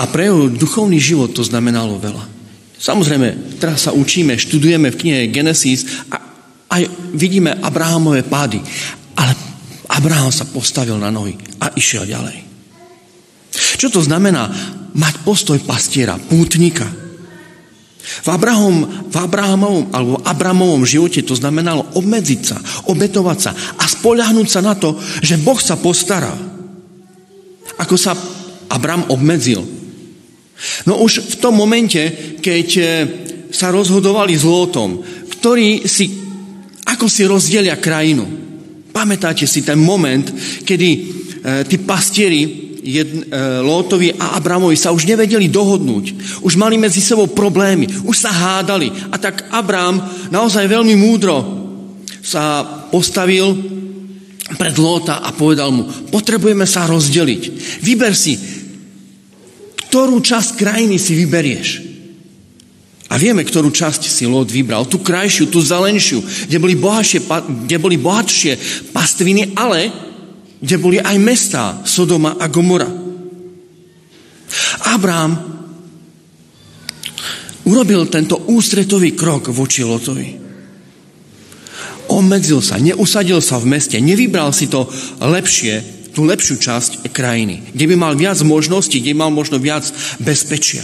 A 0.00 0.02
pre 0.08 0.30
jeho 0.30 0.48
duchovný 0.48 0.96
život 0.96 1.34
to 1.34 1.44
znamenalo 1.44 2.00
veľa. 2.00 2.24
Samozrejme, 2.80 3.60
teraz 3.60 3.84
sa 3.84 3.92
učíme, 3.92 4.40
študujeme 4.40 4.88
v 4.88 4.96
knihe 4.96 5.20
Genesis 5.28 5.84
a 6.08 6.16
aj 6.72 6.82
vidíme 7.12 7.52
Abrahamové 7.60 8.24
pády. 8.24 8.62
Ale 9.18 9.36
Abraham 9.90 10.32
sa 10.32 10.48
postavil 10.48 10.96
na 10.96 11.12
nohy 11.12 11.36
a 11.60 11.74
išiel 11.76 12.08
ďalej. 12.08 12.46
Čo 13.76 13.92
to 13.92 14.00
znamená 14.00 14.48
mať 14.96 15.14
postoj 15.26 15.58
pastiera, 15.66 16.16
pútnika? 16.16 17.09
V, 18.10 18.28
Abraham, 18.28 19.06
v 19.06 19.16
Abrahamovom 19.16 19.84
alebo 19.94 20.16
Abramovom 20.26 20.82
živote 20.82 21.22
to 21.22 21.38
znamenalo 21.38 21.86
obmedziť 21.94 22.40
sa, 22.42 22.58
obetovať 22.90 23.38
sa 23.38 23.50
a 23.54 23.84
spoľahnúť 23.86 24.48
sa 24.50 24.60
na 24.60 24.74
to, 24.74 24.98
že 25.22 25.40
Boh 25.40 25.58
sa 25.58 25.78
postará. 25.78 26.32
Ako 27.80 27.96
sa 27.96 28.18
Abram 28.70 29.08
obmedzil. 29.10 29.62
No 30.84 31.00
už 31.00 31.24
v 31.24 31.34
tom 31.40 31.56
momente, 31.56 32.36
keď 32.38 32.68
eh, 32.76 32.88
sa 33.50 33.74
rozhodovali 33.74 34.38
s 34.38 34.46
Lótom, 34.46 35.02
ktorý 35.40 35.88
si, 35.88 36.06
ako 36.86 37.08
si 37.10 37.26
rozdelia 37.26 37.80
krajinu. 37.80 38.28
Pamätáte 38.92 39.48
si 39.48 39.64
ten 39.64 39.78
moment, 39.78 40.26
kedy 40.66 40.88
e, 40.90 41.00
tí 41.64 41.80
pastieri 41.80 42.69
e, 42.80 43.04
Lótovi 43.60 44.12
a 44.16 44.36
Abramovi 44.40 44.76
sa 44.76 44.90
už 44.90 45.04
nevedeli 45.04 45.52
dohodnúť. 45.52 46.40
Už 46.44 46.56
mali 46.56 46.80
medzi 46.80 47.04
sebou 47.04 47.28
problémy, 47.28 47.86
už 48.04 48.16
sa 48.16 48.32
hádali. 48.32 48.90
A 49.12 49.16
tak 49.20 49.48
Abram 49.52 50.00
naozaj 50.32 50.66
veľmi 50.66 50.96
múdro 50.96 51.36
sa 52.20 52.64
postavil 52.88 53.52
pred 54.56 54.74
Lóta 54.76 55.22
a 55.22 55.30
povedal 55.30 55.70
mu, 55.70 55.86
potrebujeme 56.10 56.66
sa 56.66 56.88
rozdeliť. 56.88 57.42
Vyber 57.84 58.14
si, 58.16 58.34
ktorú 59.90 60.18
časť 60.22 60.58
krajiny 60.58 60.98
si 60.98 61.14
vyberieš. 61.14 61.68
A 63.10 63.18
vieme, 63.18 63.42
ktorú 63.42 63.74
časť 63.74 64.06
si 64.06 64.22
Lot 64.30 64.54
vybral. 64.54 64.86
Tú 64.86 65.02
krajšiu, 65.02 65.50
tú 65.50 65.58
zelenšiu, 65.58 66.22
kde 66.22 66.62
boli, 66.62 66.78
bohatšie, 66.78 67.26
kde 67.66 67.76
boli 67.82 67.98
bohatšie 67.98 68.54
pastviny, 68.94 69.58
ale 69.58 70.09
kde 70.60 70.76
boli 70.76 71.00
aj 71.00 71.16
mestá 71.16 71.64
Sodoma 71.88 72.36
a 72.36 72.46
Gomora. 72.52 72.88
Abraham 74.92 75.32
urobil 77.64 78.08
tento 78.12 78.36
ústretový 78.52 79.16
krok 79.16 79.48
voči 79.52 79.80
Lotovi. 79.80 80.28
Obmedzil 82.10 82.58
sa, 82.58 82.76
neusadil 82.76 83.38
sa 83.38 83.62
v 83.62 83.70
meste, 83.70 83.96
nevybral 84.02 84.50
si 84.50 84.66
to 84.66 84.84
lepšie, 85.22 86.00
tú 86.10 86.26
lepšiu 86.26 86.58
časť 86.58 86.90
krajiny, 87.14 87.70
kde 87.70 87.84
by 87.86 87.94
mal 87.94 88.12
viac 88.18 88.42
možností, 88.42 88.98
kde 88.98 89.14
by 89.14 89.18
mal 89.26 89.30
možno 89.30 89.62
viac 89.62 89.86
bezpečia. 90.18 90.82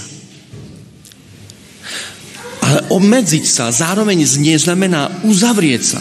Ale 2.62 2.86
obmedziť 2.94 3.44
sa 3.46 3.74
zároveň 3.74 4.22
neznamená 4.22 5.26
uzavrieť 5.26 5.82
sa. 5.82 6.00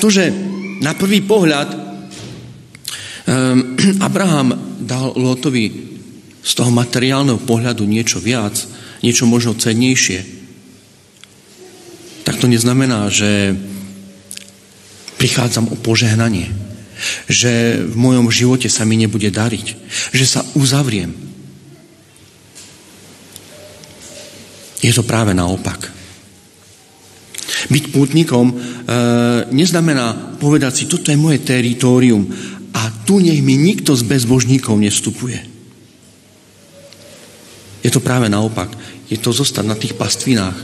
To, 0.00 0.08
že 0.08 0.32
na 0.80 0.96
prvý 0.96 1.20
pohľad 1.20 1.87
Abraham 4.08 4.56
dal 4.80 5.12
Lotovi 5.14 5.66
z 6.40 6.52
toho 6.56 6.72
materiálneho 6.72 7.40
pohľadu 7.44 7.84
niečo 7.84 8.22
viac, 8.22 8.56
niečo 9.04 9.28
možno 9.28 9.58
cennejšie, 9.58 10.24
tak 12.24 12.40
to 12.40 12.48
neznamená, 12.48 13.08
že 13.12 13.56
prichádzam 15.20 15.72
o 15.72 15.76
požehnanie, 15.76 16.48
že 17.28 17.84
v 17.84 17.94
mojom 17.96 18.32
živote 18.32 18.72
sa 18.72 18.88
mi 18.88 18.96
nebude 18.96 19.28
dariť, 19.28 19.66
že 20.12 20.24
sa 20.24 20.40
uzavriem, 20.56 21.28
Je 24.78 24.94
to 24.94 25.02
práve 25.02 25.34
naopak. 25.34 25.90
Byť 27.68 27.84
pútnikom 27.90 28.46
e, 28.48 28.54
neznamená 29.50 30.38
povedať 30.38 30.72
si, 30.72 30.84
toto 30.86 31.10
je 31.10 31.18
moje 31.18 31.42
teritorium 31.42 32.22
a 32.74 32.92
tu 33.04 33.18
nech 33.18 33.40
mi 33.40 33.56
nikto 33.56 33.96
z 33.96 34.02
bezbožníkov 34.04 34.76
nestupuje. 34.76 35.40
Je 37.82 37.90
to 37.90 38.04
práve 38.04 38.28
naopak. 38.28 38.68
Je 39.08 39.16
to 39.16 39.32
zostať 39.32 39.64
na 39.64 39.76
tých 39.78 39.96
pastvinách. 39.96 40.56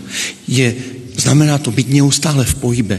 Je, 0.45 0.69
znamená 1.17 1.57
to 1.57 1.73
byť 1.73 1.87
neustále 1.89 2.45
v 2.45 2.55
pohybe. 2.61 2.97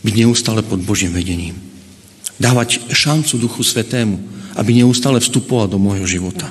Byť 0.00 0.14
neustále 0.16 0.64
pod 0.64 0.80
Božím 0.80 1.12
vedením. 1.12 1.58
Dávať 2.40 2.88
šancu 2.88 3.36
Duchu 3.36 3.60
Svetému, 3.60 4.16
aby 4.56 4.80
neustále 4.80 5.20
vstupoval 5.20 5.68
do 5.68 5.76
môjho 5.76 6.08
života. 6.08 6.48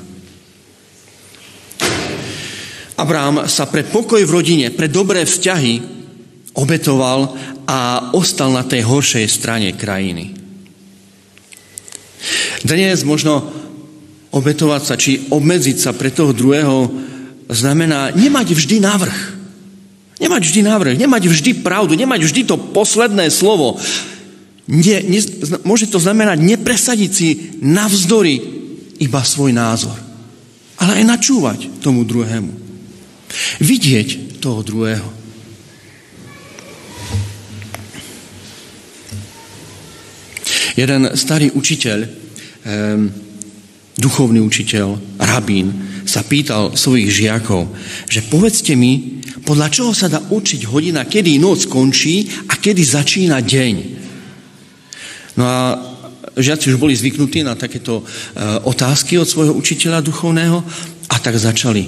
Abraham 3.00 3.48
sa 3.48 3.66
pre 3.66 3.88
pokoj 3.88 4.20
v 4.22 4.36
rodine, 4.36 4.68
pre 4.76 4.92
dobré 4.92 5.24
vzťahy 5.24 5.82
obetoval 6.54 7.32
a 7.64 8.12
ostal 8.12 8.52
na 8.52 8.68
tej 8.68 8.84
horšej 8.84 9.26
strane 9.32 9.72
krajiny. 9.74 10.39
Dnes 12.64 13.08
možno 13.08 13.48
obetovať 14.30 14.82
sa, 14.84 14.96
či 15.00 15.32
obmedziť 15.32 15.78
sa 15.80 15.92
pre 15.96 16.12
toho 16.12 16.36
druhého 16.36 16.92
znamená 17.50 18.14
nemať 18.14 18.54
vždy 18.54 18.78
návrh. 18.84 19.20
Nemať 20.20 20.42
vždy 20.52 20.62
návrh, 20.68 20.96
nemať 21.00 21.24
vždy 21.32 21.52
pravdu, 21.64 21.96
nemať 21.96 22.28
vždy 22.28 22.42
to 22.44 22.60
posledné 22.76 23.32
slovo. 23.32 23.80
Nie, 24.70 25.02
nie, 25.02 25.24
môže 25.66 25.90
to 25.90 25.98
znamenať 25.98 26.44
nepresadiť 26.44 27.12
si 27.12 27.58
navzdory 27.64 28.38
iba 29.00 29.24
svoj 29.24 29.56
názor, 29.56 29.96
ale 30.78 31.02
aj 31.02 31.10
načúvať 31.10 31.60
tomu 31.80 32.04
druhému. 32.04 32.52
Vidieť 33.64 34.38
toho 34.44 34.62
druhého. 34.62 35.08
Jeden 40.78 41.12
starý 41.18 41.50
učiteľ, 41.56 42.19
duchovný 44.00 44.40
učiteľ, 44.40 45.20
rabín, 45.20 45.74
sa 46.10 46.26
pýtal 46.26 46.74
svojich 46.74 47.10
žiakov, 47.12 47.70
že 48.10 48.26
povedzte 48.26 48.74
mi, 48.74 49.22
podľa 49.46 49.68
čoho 49.70 49.92
sa 49.94 50.10
dá 50.10 50.20
učiť 50.22 50.66
hodina, 50.70 51.06
kedy 51.06 51.38
noc 51.38 51.70
končí 51.70 52.26
a 52.50 52.58
kedy 52.58 52.82
začína 52.82 53.42
deň. 53.42 53.76
No 55.38 55.44
a 55.46 55.62
žiaci 56.36 56.74
už 56.74 56.82
boli 56.82 56.98
zvyknutí 56.98 57.46
na 57.46 57.56
takéto 57.56 58.02
e, 58.02 58.04
otázky 58.66 59.18
od 59.18 59.30
svojho 59.30 59.54
učiteľa 59.56 60.06
duchovného 60.06 60.58
a 61.10 61.16
tak 61.18 61.38
začali 61.38 61.86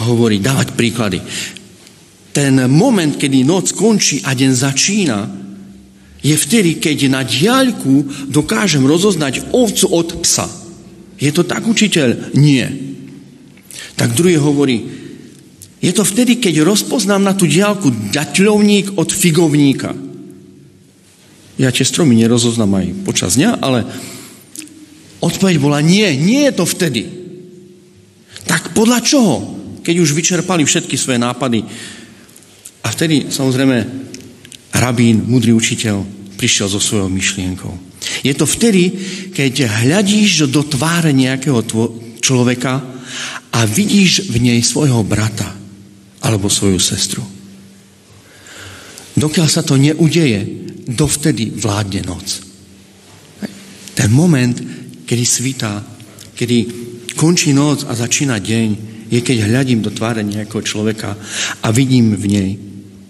hovoriť, 0.00 0.40
dávať 0.40 0.68
príklady. 0.74 1.18
Ten 2.30 2.70
moment, 2.70 3.18
kedy 3.18 3.42
noc 3.42 3.74
končí 3.74 4.22
a 4.22 4.34
deň 4.34 4.50
začína, 4.54 5.18
je 6.20 6.36
vtedy, 6.36 6.76
keď 6.76 7.08
na 7.08 7.22
diaľku 7.24 8.28
dokážem 8.28 8.84
rozoznať 8.84 9.52
ovcu 9.56 9.86
od 9.88 10.08
psa. 10.24 10.46
Je 11.16 11.32
to 11.32 11.44
tak, 11.44 11.64
učiteľ? 11.64 12.36
Nie. 12.36 12.68
Tak 13.96 14.16
druhý 14.16 14.36
hovorí, 14.36 14.84
je 15.80 15.92
to 15.96 16.04
vtedy, 16.04 16.36
keď 16.36 16.64
rozpoznám 16.64 17.24
na 17.24 17.32
tú 17.32 17.48
diálku 17.48 18.12
daťľovník 18.12 19.00
od 19.00 19.08
figovníka. 19.08 19.96
Ja 21.56 21.72
tie 21.72 21.84
stromy 21.84 22.16
nerozoznám 22.20 22.72
aj 22.84 22.86
počas 23.04 23.36
dňa, 23.36 23.60
ale 23.60 23.84
odpoveď 25.24 25.56
bola 25.60 25.80
nie, 25.80 26.08
nie 26.20 26.48
je 26.48 26.52
to 26.56 26.64
vtedy. 26.68 27.02
Tak 28.44 28.72
podľa 28.76 29.00
čoho? 29.04 29.60
keď 29.80 29.96
už 30.00 30.14
vyčerpali 30.14 30.62
všetky 30.64 30.94
svoje 30.94 31.18
nápady. 31.18 31.64
A 32.84 32.88
vtedy 32.92 33.32
samozrejme 33.32 33.76
rabín, 34.74 35.26
mudrý 35.26 35.52
učiteľ, 35.52 36.02
prišiel 36.40 36.66
so 36.72 36.80
svojou 36.80 37.12
myšlienkou. 37.12 37.90
Je 38.24 38.32
to 38.32 38.48
vtedy, 38.48 38.96
keď 39.36 39.84
hľadíš 39.84 40.48
do 40.48 40.64
tváre 40.64 41.12
nejakého 41.12 41.60
človeka 42.20 42.80
a 43.52 43.60
vidíš 43.68 44.32
v 44.32 44.36
nej 44.40 44.60
svojho 44.64 45.04
brata 45.04 45.52
alebo 46.24 46.48
svoju 46.48 46.80
sestru. 46.80 47.20
Dokiaľ 49.20 49.48
sa 49.52 49.60
to 49.60 49.76
neudeje, 49.76 50.40
dovtedy 50.88 51.52
vládne 51.52 52.08
noc. 52.08 52.40
Ten 53.92 54.08
moment, 54.08 54.56
kedy 55.04 55.24
svítá, 55.26 55.84
kedy 56.32 56.58
končí 57.20 57.52
noc 57.52 57.84
a 57.84 57.92
začína 57.92 58.40
deň, 58.40 58.68
je, 59.10 59.20
keď 59.20 59.50
hľadím 59.50 59.82
do 59.82 59.90
tváre 59.90 60.22
nejakého 60.22 60.62
človeka 60.62 61.18
a 61.60 61.68
vidím 61.74 62.14
v 62.14 62.24
nej 62.30 62.50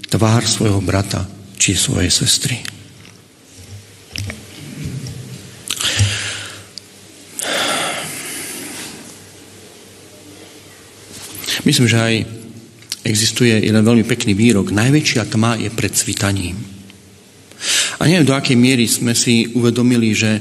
tvár 0.09 0.42
svojho 0.49 0.81
brata 0.81 1.29
či 1.61 1.77
svojej 1.77 2.09
sestry. 2.09 2.57
Myslím, 11.68 11.92
že 11.92 12.01
aj 12.01 12.14
existuje 13.05 13.53
jeden 13.53 13.85
veľmi 13.85 14.09
pekný 14.09 14.33
výrok. 14.33 14.73
Najväčšia 14.73 15.29
tma 15.29 15.61
je 15.61 15.68
pred 15.68 15.92
svitaním. 15.92 16.57
A 18.01 18.09
neviem, 18.09 18.25
do 18.25 18.33
akej 18.33 18.57
miery 18.57 18.88
sme 18.88 19.12
si 19.12 19.53
uvedomili, 19.53 20.16
že, 20.16 20.40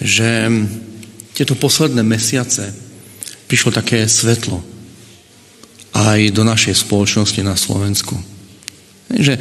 že 0.00 0.48
tieto 1.36 1.52
posledné 1.52 2.00
mesiace 2.00 2.72
prišlo 3.44 3.76
také 3.76 4.08
svetlo 4.08 4.64
aj 5.92 6.32
do 6.32 6.42
našej 6.42 6.80
spoločnosti 6.80 7.44
na 7.44 7.54
Slovensku. 7.54 8.16
Že 9.12 9.36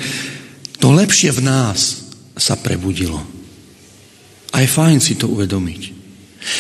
to 0.80 0.88
lepšie 0.94 1.34
v 1.34 1.42
nás 1.46 2.10
sa 2.38 2.58
prebudilo. 2.58 3.22
A 4.54 4.62
je 4.62 4.70
fajn 4.70 4.98
si 5.02 5.18
to 5.18 5.30
uvedomiť. 5.30 6.06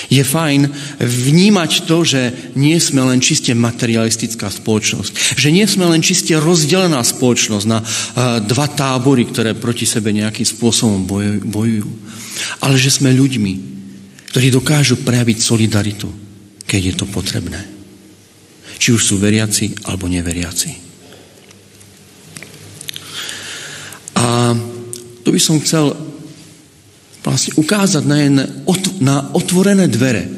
Je 0.08 0.23
fajn 0.23 0.71
vnímať 1.04 1.71
to, 1.84 2.08
že 2.08 2.21
nie 2.56 2.80
sme 2.80 3.04
len 3.04 3.19
čiste 3.19 3.52
materialistická 3.52 4.47
spoločnosť. 4.47 5.36
Že 5.36 5.49
nie 5.52 5.65
sme 5.67 5.91
len 5.91 5.99
čiste 5.99 6.39
rozdelená 6.39 7.04
spoločnosť 7.04 7.65
na 7.67 7.84
dva 8.47 8.67
tábory, 8.71 9.28
ktoré 9.28 9.54
proti 9.54 9.84
sebe 9.84 10.15
nejakým 10.15 10.47
spôsobom 10.47 11.04
bojujú. 11.43 11.89
Ale 12.63 12.80
že 12.80 12.95
sme 12.95 13.12
ľuďmi, 13.12 13.54
ktorí 14.32 14.47
dokážu 14.56 15.04
prejaviť 15.04 15.38
solidaritu, 15.43 16.08
keď 16.63 16.82
je 16.82 16.93
to 16.95 17.06
potrebné 17.06 17.73
či 18.84 18.91
už 18.91 18.99
sú 18.99 19.15
veriaci 19.15 19.88
alebo 19.88 20.12
neveriaci. 20.12 20.69
A 24.19 24.52
tu 25.23 25.23
by 25.34 25.41
som 25.41 25.58
chcel 25.58 25.98
vlastne 27.26 27.58
ukázať 27.58 28.04
na, 28.06 28.17
jedne, 28.22 28.46
na 29.02 29.34
otvorené 29.34 29.89
dvere, 29.89 30.30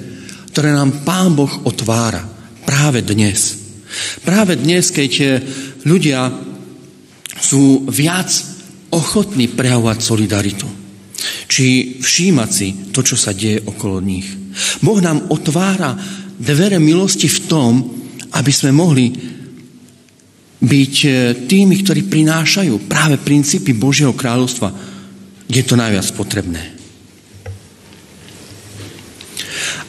ktoré 0.56 0.72
nám 0.72 1.04
Pán 1.04 1.36
Boh 1.36 1.52
otvára 1.68 2.24
práve 2.64 3.04
dnes. 3.04 3.60
Práve 4.24 4.56
dnes, 4.56 4.96
keď 4.96 5.44
ľudia 5.84 6.32
sú 7.36 7.84
viac 7.92 8.32
ochotní 8.96 9.52
prejavovať 9.52 10.00
solidaritu. 10.00 10.68
Či 11.46 12.00
všímať 12.00 12.50
si 12.50 12.68
to, 12.96 13.04
čo 13.04 13.20
sa 13.20 13.36
deje 13.36 13.60
okolo 13.68 14.00
nich. 14.00 14.28
Boh 14.80 15.00
nám 15.04 15.28
otvára 15.28 16.00
dvere 16.40 16.80
milosti 16.80 17.28
v 17.28 17.40
tom, 17.52 17.72
aby 18.32 18.52
sme 18.52 18.72
mohli 18.72 19.12
byť 20.62 20.96
e, 21.04 21.10
tými, 21.50 21.76
ktorí 21.84 22.08
prinášajú 22.08 22.88
práve 22.88 23.20
princípy 23.20 23.76
Božieho 23.76 24.16
kráľovstva, 24.16 24.72
je 25.46 25.64
to 25.66 25.76
najviac 25.78 26.08
potrebné. 26.16 26.62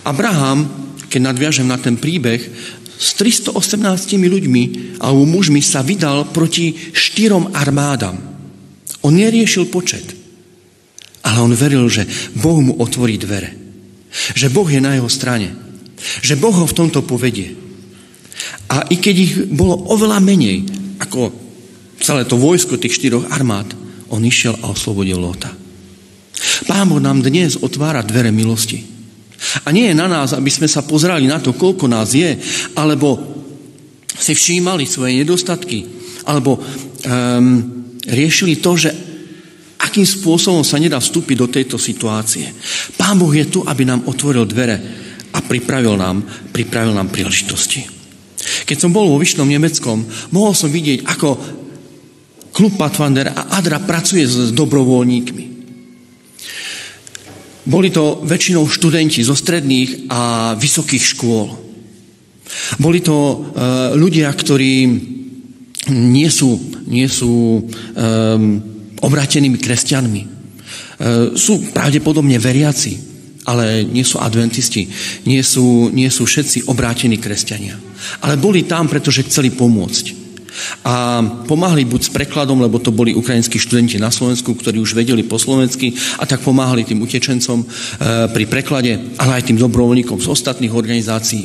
Abraham 0.06 0.86
keď 1.16 1.32
nadviažem 1.32 1.64
na 1.64 1.78
ten 1.78 1.96
príbeh, 1.96 2.42
s 2.96 3.08
318 3.16 3.56
ľuďmi 4.20 4.62
alebo 5.00 5.24
mužmi 5.24 5.60
sa 5.60 5.80
vydal 5.84 6.28
proti 6.32 6.76
štyrom 6.92 7.52
armádam. 7.56 8.20
On 9.04 9.12
neriešil 9.12 9.68
počet, 9.68 10.16
ale 11.24 11.40
on 11.40 11.52
veril, 11.56 11.88
že 11.88 12.08
Boh 12.36 12.60
mu 12.60 12.76
otvorí 12.80 13.20
dvere. 13.20 13.52
Že 14.32 14.52
Boh 14.52 14.68
je 14.68 14.80
na 14.80 14.96
jeho 14.96 15.08
strane. 15.12 15.52
Že 16.24 16.40
Boh 16.40 16.52
ho 16.56 16.66
v 16.68 16.76
tomto 16.76 17.04
povedie. 17.04 17.52
A 18.70 18.86
i 18.92 18.96
keď 19.00 19.14
ich 19.16 19.34
bolo 19.48 19.88
oveľa 19.92 20.20
menej 20.20 20.66
ako 21.00 21.32
celé 22.00 22.28
to 22.28 22.36
vojsko 22.36 22.76
tých 22.76 22.96
štyroch 22.96 23.32
armád, 23.32 23.72
on 24.12 24.22
išiel 24.22 24.54
a 24.62 24.70
oslobodil 24.70 25.18
Lota. 25.18 25.50
Pán 26.68 26.86
Boh 26.88 27.00
nám 27.00 27.24
dnes 27.24 27.56
otvára 27.58 28.04
dvere 28.04 28.30
milosti. 28.30 28.84
A 29.64 29.72
nie 29.72 29.92
je 29.92 29.98
na 29.98 30.08
nás, 30.08 30.32
aby 30.32 30.48
sme 30.48 30.68
sa 30.68 30.84
pozrali 30.84 31.28
na 31.28 31.40
to, 31.40 31.52
koľko 31.56 31.88
nás 31.88 32.12
je, 32.16 32.36
alebo 32.76 33.20
si 34.16 34.32
všímali 34.32 34.88
svoje 34.88 35.20
nedostatky, 35.20 35.84
alebo 36.24 36.56
um, 36.56 36.64
riešili 38.08 38.60
to, 38.60 38.72
že 38.80 38.90
akým 39.76 40.08
spôsobom 40.08 40.64
sa 40.64 40.80
nedá 40.80 40.96
vstúpiť 40.96 41.36
do 41.36 41.48
tejto 41.52 41.76
situácie. 41.76 42.48
Pán 42.96 43.20
Boh 43.20 43.32
je 43.32 43.46
tu, 43.48 43.60
aby 43.64 43.84
nám 43.84 44.08
otvoril 44.08 44.48
dvere 44.48 44.76
a 45.36 45.38
pripravil 45.44 46.00
nám, 46.00 46.24
pripravil 46.52 46.96
nám 46.96 47.12
príležitosti. 47.12 47.95
Keď 48.66 48.76
som 48.82 48.90
bol 48.90 49.06
vo 49.06 49.22
Vyšnom 49.22 49.46
Nemeckom, 49.46 50.02
mohol 50.34 50.52
som 50.52 50.66
vidieť, 50.66 51.06
ako 51.06 51.28
klub 52.50 52.74
Patvander 52.74 53.30
a 53.30 53.54
Adra 53.54 53.78
pracuje 53.78 54.26
s 54.26 54.50
dobrovoľníkmi. 54.50 55.44
Boli 57.66 57.88
to 57.94 58.22
väčšinou 58.26 58.66
študenti 58.66 59.22
zo 59.22 59.38
stredných 59.38 60.10
a 60.10 60.54
vysokých 60.58 61.04
škôl. 61.14 61.46
Boli 62.78 63.02
to 63.02 63.14
uh, 63.14 63.38
ľudia, 63.94 64.30
ktorí 64.30 64.86
nie 65.90 66.30
sú, 66.30 66.58
nie 66.90 67.06
sú 67.06 67.62
um, 67.62 67.62
obrátenými 69.02 69.58
kresťanmi. 69.58 70.22
Uh, 70.22 71.34
sú 71.34 71.70
pravdepodobne 71.74 72.38
veriaci, 72.38 73.05
ale 73.46 73.86
nie 73.86 74.02
sú 74.02 74.18
adventisti, 74.18 74.90
nie 75.24 75.40
sú, 75.40 75.88
nie 75.94 76.10
sú 76.10 76.26
všetci 76.26 76.66
obrátení 76.66 77.16
kresťania. 77.16 77.78
Ale 78.26 78.34
boli 78.36 78.66
tam, 78.66 78.90
pretože 78.90 79.24
chceli 79.24 79.54
pomôcť. 79.54 80.26
A 80.88 81.20
pomáhali 81.44 81.84
buď 81.84 82.08
s 82.08 82.14
prekladom, 82.14 82.58
lebo 82.64 82.80
to 82.80 82.88
boli 82.88 83.12
ukrajinskí 83.12 83.60
študenti 83.60 84.00
na 84.00 84.08
Slovensku, 84.08 84.56
ktorí 84.56 84.80
už 84.80 84.96
vedeli 84.96 85.20
po 85.20 85.36
slovensky 85.36 85.92
a 86.16 86.24
tak 86.24 86.40
pomáhali 86.40 86.82
tým 86.82 87.04
utečencom 87.04 87.58
e, 87.60 87.66
pri 88.32 88.44
preklade, 88.48 89.20
ale 89.20 89.36
aj 89.36 89.52
tým 89.52 89.60
dobrovoľníkom 89.60 90.16
z 90.16 90.30
ostatných 90.32 90.72
organizácií. 90.72 91.44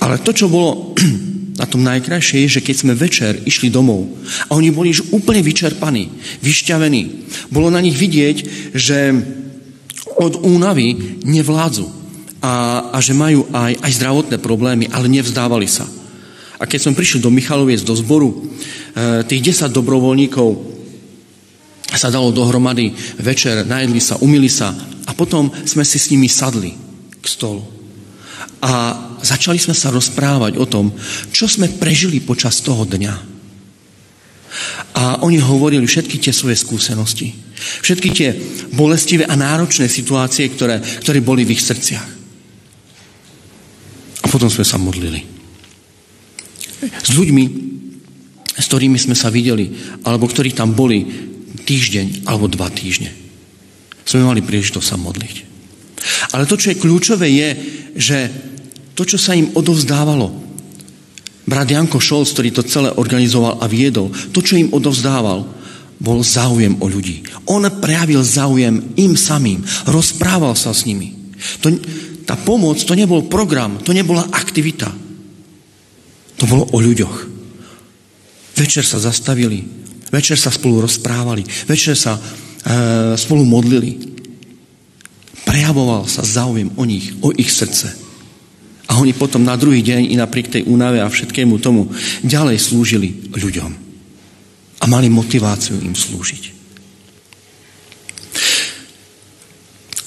Ale 0.00 0.16
to, 0.24 0.32
čo 0.32 0.48
bolo 0.48 0.96
na 1.60 1.68
tom 1.68 1.84
najkrajšie, 1.84 2.48
je, 2.48 2.60
že 2.60 2.64
keď 2.64 2.76
sme 2.80 2.96
večer 2.96 3.36
išli 3.44 3.68
domov 3.68 4.08
a 4.48 4.56
oni 4.56 4.72
boli 4.72 4.96
už 4.96 5.12
úplne 5.12 5.44
vyčerpaní, 5.44 6.08
vyšťavení, 6.40 7.02
bolo 7.52 7.68
na 7.68 7.84
nich 7.84 8.00
vidieť, 8.00 8.36
že 8.72 9.12
od 10.20 10.44
únavy 10.44 11.16
nevládzu 11.24 11.88
a, 12.44 12.88
a 12.92 12.98
že 13.00 13.16
majú 13.16 13.48
aj, 13.48 13.80
aj 13.80 13.92
zdravotné 13.96 14.36
problémy, 14.36 14.84
ale 14.92 15.08
nevzdávali 15.08 15.64
sa. 15.64 15.88
A 16.60 16.68
keď 16.68 16.80
som 16.84 16.96
prišiel 16.96 17.24
do 17.24 17.32
Michaloviec, 17.32 17.80
do 17.80 17.96
zboru, 17.96 18.36
eh, 18.36 19.24
tých 19.24 19.64
10 19.64 19.72
dobrovoľníkov 19.72 20.48
sa 21.96 22.12
dalo 22.12 22.30
dohromady 22.30 22.92
večer, 23.18 23.64
najedli 23.64 23.98
sa, 23.98 24.20
umili 24.20 24.46
sa 24.46 24.76
a 25.08 25.10
potom 25.16 25.50
sme 25.64 25.82
si 25.82 25.98
s 25.98 26.12
nimi 26.12 26.28
sadli 26.28 26.76
k 27.20 27.26
stolu. 27.26 27.64
A 28.60 28.72
začali 29.24 29.56
sme 29.56 29.72
sa 29.72 29.88
rozprávať 29.88 30.60
o 30.60 30.68
tom, 30.68 30.92
čo 31.32 31.48
sme 31.48 31.72
prežili 31.80 32.20
počas 32.20 32.60
toho 32.60 32.84
dňa. 32.84 33.14
A 34.96 35.24
oni 35.24 35.40
hovorili 35.40 35.84
všetky 35.88 36.20
tie 36.20 36.32
svoje 36.32 36.60
skúsenosti. 36.60 37.49
Všetky 37.60 38.08
tie 38.16 38.30
bolestivé 38.72 39.28
a 39.28 39.36
náročné 39.36 39.86
situácie, 39.86 40.48
ktoré, 40.48 40.80
ktoré 40.80 41.20
boli 41.20 41.44
v 41.44 41.54
ich 41.54 41.62
srdciach. 41.62 42.06
A 44.24 44.26
potom 44.28 44.48
sme 44.48 44.64
sa 44.64 44.80
modlili 44.80 45.40
s 46.80 47.12
ľuďmi, 47.12 47.44
s 48.56 48.64
ktorými 48.68 48.96
sme 48.96 49.16
sa 49.16 49.28
videli, 49.28 49.68
alebo 50.04 50.24
ktorí 50.24 50.56
tam 50.56 50.72
boli 50.72 51.04
týždeň 51.60 52.24
alebo 52.24 52.48
dva 52.48 52.72
týždne. 52.72 53.12
Sme 54.04 54.24
mali 54.24 54.40
príležitosť 54.40 54.86
sa 54.86 54.96
modliť. 54.96 55.36
Ale 56.32 56.48
to, 56.48 56.56
čo 56.56 56.72
je 56.72 56.80
kľúčové, 56.80 57.28
je, 57.28 57.48
že 57.94 58.18
to, 58.96 59.04
čo 59.04 59.20
sa 59.20 59.36
im 59.36 59.52
odovzdávalo, 59.52 60.32
brat 61.44 61.68
Janko 61.68 62.00
Šolc, 62.00 62.32
ktorý 62.32 62.48
to 62.54 62.62
celé 62.64 62.88
organizoval 62.94 63.60
a 63.60 63.66
viedol, 63.68 64.08
to, 64.32 64.40
čo 64.40 64.56
im 64.56 64.72
odovzdával, 64.72 65.59
bol 66.00 66.24
záujem 66.24 66.80
o 66.80 66.88
ľudí. 66.88 67.20
On 67.44 67.60
prejavil 67.60 68.24
záujem 68.24 68.96
im 68.96 69.12
samým, 69.12 69.60
rozprával 69.84 70.56
sa 70.56 70.72
s 70.72 70.88
nimi. 70.88 71.12
To, 71.60 71.68
tá 72.24 72.40
pomoc, 72.40 72.80
to 72.80 72.96
nebol 72.96 73.28
program, 73.28 73.76
to 73.84 73.92
nebola 73.92 74.24
aktivita. 74.32 74.88
To 76.40 76.44
bolo 76.48 76.64
o 76.72 76.80
ľuďoch. 76.80 77.28
Večer 78.56 78.84
sa 78.84 78.96
zastavili, 78.96 79.60
večer 80.08 80.40
sa 80.40 80.48
spolu 80.48 80.88
rozprávali, 80.88 81.44
večer 81.68 81.92
sa 81.92 82.16
e, 82.16 82.20
spolu 83.20 83.44
modlili. 83.44 84.00
Prejavoval 85.44 86.08
sa 86.08 86.24
záujem 86.24 86.72
o 86.80 86.84
nich, 86.88 87.12
o 87.20 87.28
ich 87.36 87.52
srdce. 87.52 87.92
A 88.88 88.96
oni 88.98 89.12
potom 89.12 89.44
na 89.44 89.54
druhý 89.54 89.84
deň 89.84 90.08
i 90.08 90.16
napriek 90.16 90.48
tej 90.48 90.62
únave 90.64 90.98
a 91.04 91.12
všetkému 91.12 91.60
tomu 91.60 91.92
ďalej 92.24 92.56
slúžili 92.56 93.32
ľuďom. 93.36 93.89
A 94.80 94.84
mali 94.88 95.12
motiváciu 95.12 95.76
im 95.80 95.92
slúžiť. 95.92 96.44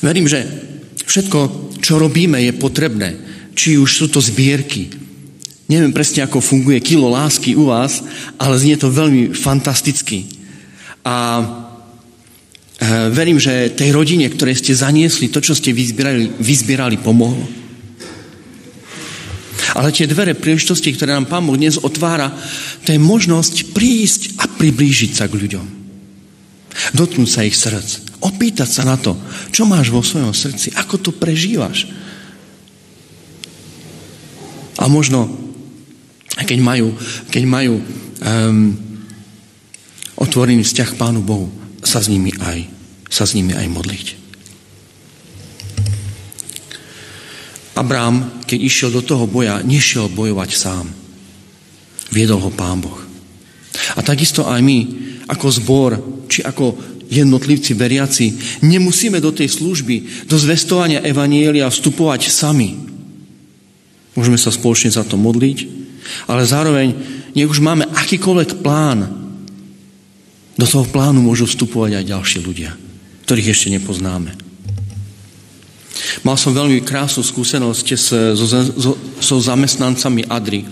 Verím, 0.04 0.28
že 0.28 0.44
všetko, 1.06 1.40
čo 1.80 2.02
robíme, 2.02 2.42
je 2.42 2.54
potrebné. 2.58 3.10
Či 3.54 3.78
už 3.78 3.90
sú 3.90 4.06
to 4.10 4.20
zbierky, 4.20 5.04
Neviem 5.64 5.96
presne, 5.96 6.28
ako 6.28 6.44
funguje 6.44 6.84
kilo 6.84 7.08
lásky 7.08 7.56
u 7.56 7.72
vás, 7.72 8.04
ale 8.36 8.60
znie 8.60 8.76
to 8.76 8.92
veľmi 8.92 9.32
fantasticky. 9.32 10.28
A 11.08 11.40
e, 11.40 11.44
verím, 13.16 13.40
že 13.40 13.72
tej 13.72 13.96
rodine, 13.96 14.28
ktoré 14.28 14.52
ste 14.60 14.76
zaniesli, 14.76 15.32
to, 15.32 15.40
čo 15.40 15.56
ste 15.56 15.72
vyzbierali, 15.72 16.36
vyzbierali 16.36 17.00
pomohlo. 17.00 17.63
Ale 19.74 19.90
tie 19.90 20.06
dvere 20.06 20.38
príležitosti, 20.38 20.94
ktoré 20.94 21.18
nám 21.18 21.26
Pán 21.26 21.46
Boh 21.50 21.58
dnes 21.58 21.82
otvára, 21.82 22.30
to 22.86 22.94
je 22.94 23.02
možnosť 23.02 23.74
prísť 23.74 24.22
a 24.38 24.46
priblížiť 24.46 25.12
sa 25.18 25.26
k 25.26 25.38
ľuďom. 25.38 25.66
Dotknúť 26.94 27.30
sa 27.30 27.46
ich 27.46 27.58
srdc. 27.58 28.22
Opýtať 28.22 28.70
sa 28.70 28.86
na 28.86 28.98
to, 28.98 29.18
čo 29.50 29.66
máš 29.66 29.90
vo 29.90 30.06
svojom 30.06 30.34
srdci, 30.34 30.74
ako 30.78 30.96
to 31.02 31.12
prežívaš. 31.14 31.90
A 34.78 34.90
možno 34.90 35.44
keď 36.42 36.60
majú, 36.66 36.98
keď 37.30 37.44
majú 37.46 37.78
um, 37.78 38.74
otvorený 40.18 40.66
vzťah 40.66 40.90
k 40.94 41.00
Pánu 41.00 41.22
Bohu, 41.22 41.50
sa 41.86 42.02
s 42.02 42.10
nimi 42.10 42.34
aj, 42.42 42.66
sa 43.06 43.30
s 43.30 43.38
nimi 43.38 43.54
aj 43.54 43.68
modliť. 43.70 44.23
Abrám, 47.74 48.46
keď 48.46 48.60
išiel 48.62 48.90
do 48.94 49.02
toho 49.02 49.26
boja, 49.26 49.66
nešiel 49.66 50.06
bojovať 50.14 50.50
sám. 50.54 50.86
Viedol 52.14 52.38
ho 52.38 52.54
Pán 52.54 52.86
Boh. 52.86 53.02
A 53.98 54.00
takisto 54.06 54.46
aj 54.46 54.62
my, 54.62 54.80
ako 55.26 55.46
zbor, 55.50 55.92
či 56.30 56.46
ako 56.46 56.78
jednotlivci 57.10 57.74
veriaci, 57.74 58.26
nemusíme 58.62 59.18
do 59.18 59.34
tej 59.34 59.50
služby, 59.50 60.30
do 60.30 60.38
zvestovania 60.38 61.02
Evanielia 61.02 61.70
vstupovať 61.70 62.30
sami. 62.30 62.78
Môžeme 64.14 64.38
sa 64.38 64.54
spoločne 64.54 64.94
za 64.94 65.02
to 65.02 65.18
modliť, 65.18 65.58
ale 66.30 66.46
zároveň, 66.46 66.94
nech 67.34 67.50
už 67.50 67.58
máme 67.58 67.90
akýkoľvek 67.90 68.62
plán, 68.62 69.10
do 70.54 70.66
toho 70.70 70.86
plánu 70.86 71.26
môžu 71.26 71.50
vstupovať 71.50 71.98
aj 71.98 72.10
ďalší 72.14 72.38
ľudia, 72.46 72.78
ktorých 73.26 73.50
ešte 73.50 73.74
nepoznáme. 73.74 74.43
Mal 76.26 76.38
som 76.42 76.58
veľmi 76.58 76.82
krásnu 76.82 77.22
skúsenosť 77.22 77.86
so, 77.94 78.34
so, 78.34 78.92
so 79.22 79.36
zamestnancami 79.38 80.26
Adry, 80.26 80.66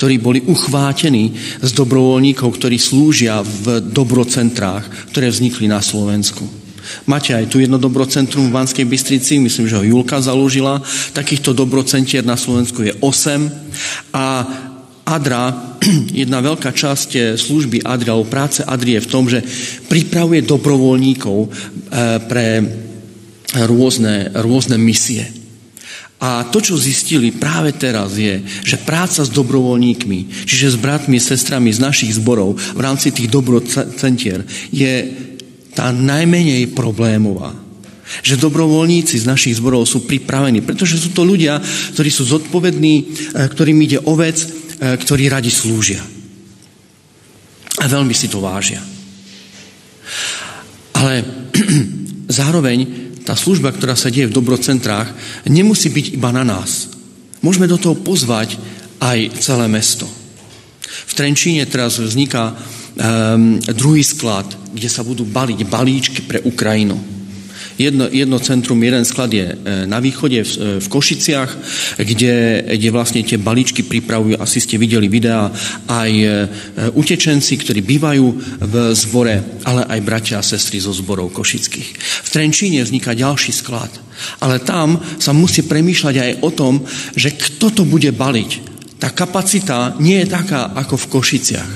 ktorí 0.00 0.16
boli 0.16 0.40
uchvátení 0.48 1.36
z 1.60 1.70
dobrovoľníkov, 1.76 2.48
ktorí 2.56 2.80
slúžia 2.80 3.44
v 3.44 3.84
dobrocentrách, 3.84 5.12
ktoré 5.12 5.28
vznikli 5.28 5.68
na 5.68 5.84
Slovensku. 5.84 6.62
Máte 7.06 7.36
aj 7.36 7.46
tu 7.46 7.62
jedno 7.62 7.78
dobrocentrum 7.78 8.50
v 8.50 8.54
Banskej 8.58 8.86
Bystrici, 8.88 9.38
myslím, 9.38 9.70
že 9.70 9.78
ho 9.78 9.86
Julka 9.86 10.18
založila. 10.18 10.82
Takýchto 11.14 11.54
dobrocentier 11.54 12.26
na 12.26 12.34
Slovensku 12.34 12.82
je 12.82 12.92
8 12.98 14.12
a 14.16 14.26
Adra, 15.02 15.50
jedna 16.22 16.38
veľká 16.38 16.70
časť 16.70 17.10
eh, 17.18 17.22
služby 17.34 17.82
Adria, 17.82 18.14
alebo 18.14 18.30
práce 18.30 18.62
Adrie 18.62 18.98
je 18.98 19.06
v 19.06 19.10
tom, 19.10 19.24
že 19.26 19.42
pripravuje 19.90 20.46
dobrovoľníkov 20.46 21.38
eh, 21.42 21.50
pre 22.26 22.46
rôzne, 23.54 24.32
rôzne 24.32 24.80
misie. 24.80 25.42
A 26.22 26.46
to, 26.46 26.62
čo 26.62 26.78
zistili 26.78 27.34
práve 27.34 27.74
teraz 27.74 28.14
je, 28.14 28.46
že 28.62 28.78
práca 28.78 29.26
s 29.26 29.30
dobrovoľníkmi, 29.34 30.46
čiže 30.46 30.74
s 30.74 30.76
bratmi, 30.78 31.18
sestrami 31.18 31.74
z 31.74 31.82
našich 31.82 32.14
zborov 32.14 32.54
v 32.54 32.80
rámci 32.80 33.10
tých 33.10 33.26
dobrocentier 33.26 34.46
je 34.70 34.94
tá 35.74 35.90
najmenej 35.90 36.70
problémová. 36.78 37.50
Že 38.22 38.38
dobrovoľníci 38.38 39.18
z 39.18 39.26
našich 39.26 39.58
zborov 39.58 39.82
sú 39.82 40.06
pripravení, 40.06 40.62
pretože 40.62 41.00
sú 41.02 41.10
to 41.10 41.26
ľudia, 41.26 41.58
ktorí 41.98 42.10
sú 42.12 42.22
zodpovední, 42.22 42.94
e, 42.94 43.04
ktorým 43.50 43.78
ide 43.82 43.98
o 44.06 44.14
vec, 44.14 44.38
e, 44.38 44.48
ktorí 44.94 45.26
radi 45.26 45.50
slúžia. 45.50 46.06
A 47.82 47.84
veľmi 47.90 48.14
si 48.14 48.30
to 48.30 48.38
vážia. 48.38 48.78
Ale 50.92 51.24
zároveň 52.38 53.10
tá 53.22 53.38
služba, 53.38 53.70
ktorá 53.70 53.94
sa 53.94 54.10
deje 54.10 54.30
v 54.30 54.36
dobrocentrách, 54.36 55.14
nemusí 55.46 55.90
byť 55.90 56.18
iba 56.18 56.30
na 56.34 56.42
nás. 56.42 56.90
Môžeme 57.42 57.70
do 57.70 57.78
toho 57.78 57.98
pozvať 57.98 58.58
aj 59.02 59.42
celé 59.42 59.66
mesto. 59.66 60.06
V 61.06 61.12
Trenčíne 61.16 61.66
teraz 61.66 61.98
vzniká 61.98 62.52
um, 62.52 63.58
druhý 63.74 64.04
sklad, 64.06 64.46
kde 64.74 64.88
sa 64.90 65.02
budú 65.02 65.26
baliť 65.26 65.58
balíčky 65.66 66.20
pre 66.22 66.38
Ukrajinu. 66.44 66.94
Jedno, 67.82 68.06
jedno 68.06 68.38
centrum, 68.38 68.78
jeden 68.78 69.02
sklad 69.02 69.34
je 69.34 69.46
e, 69.50 69.54
na 69.90 69.98
východe 69.98 70.46
v, 70.46 70.52
e, 70.54 70.78
v 70.78 70.86
Košiciach, 70.86 71.50
kde, 71.98 72.62
kde 72.78 72.88
vlastne 72.94 73.26
tie 73.26 73.42
balíčky 73.42 73.82
pripravujú, 73.82 74.38
asi 74.38 74.62
ste 74.62 74.78
videli 74.78 75.10
videá, 75.10 75.50
aj 75.90 76.12
e, 76.14 76.26
utečenci, 76.94 77.58
ktorí 77.58 77.82
bývajú 77.82 78.26
v 78.62 78.74
zbore, 78.94 79.66
ale 79.66 79.82
aj 79.90 80.06
bratia 80.06 80.38
a 80.38 80.46
sestry 80.46 80.78
zo 80.78 80.94
zborov 80.94 81.34
košických. 81.34 81.90
V 81.98 82.28
Trenčíne 82.30 82.86
vzniká 82.86 83.18
ďalší 83.18 83.50
sklad, 83.50 83.90
ale 84.38 84.62
tam 84.62 85.02
sa 85.18 85.34
musí 85.34 85.66
premýšľať 85.66 86.14
aj 86.14 86.32
o 86.46 86.50
tom, 86.54 86.86
že 87.18 87.34
kto 87.34 87.74
to 87.74 87.82
bude 87.82 88.14
baliť. 88.14 88.50
Tá 89.02 89.10
kapacita 89.10 89.98
nie 89.98 90.22
je 90.22 90.30
taká 90.30 90.70
ako 90.78 90.94
v 90.94 91.10
Košiciach. 91.10 91.70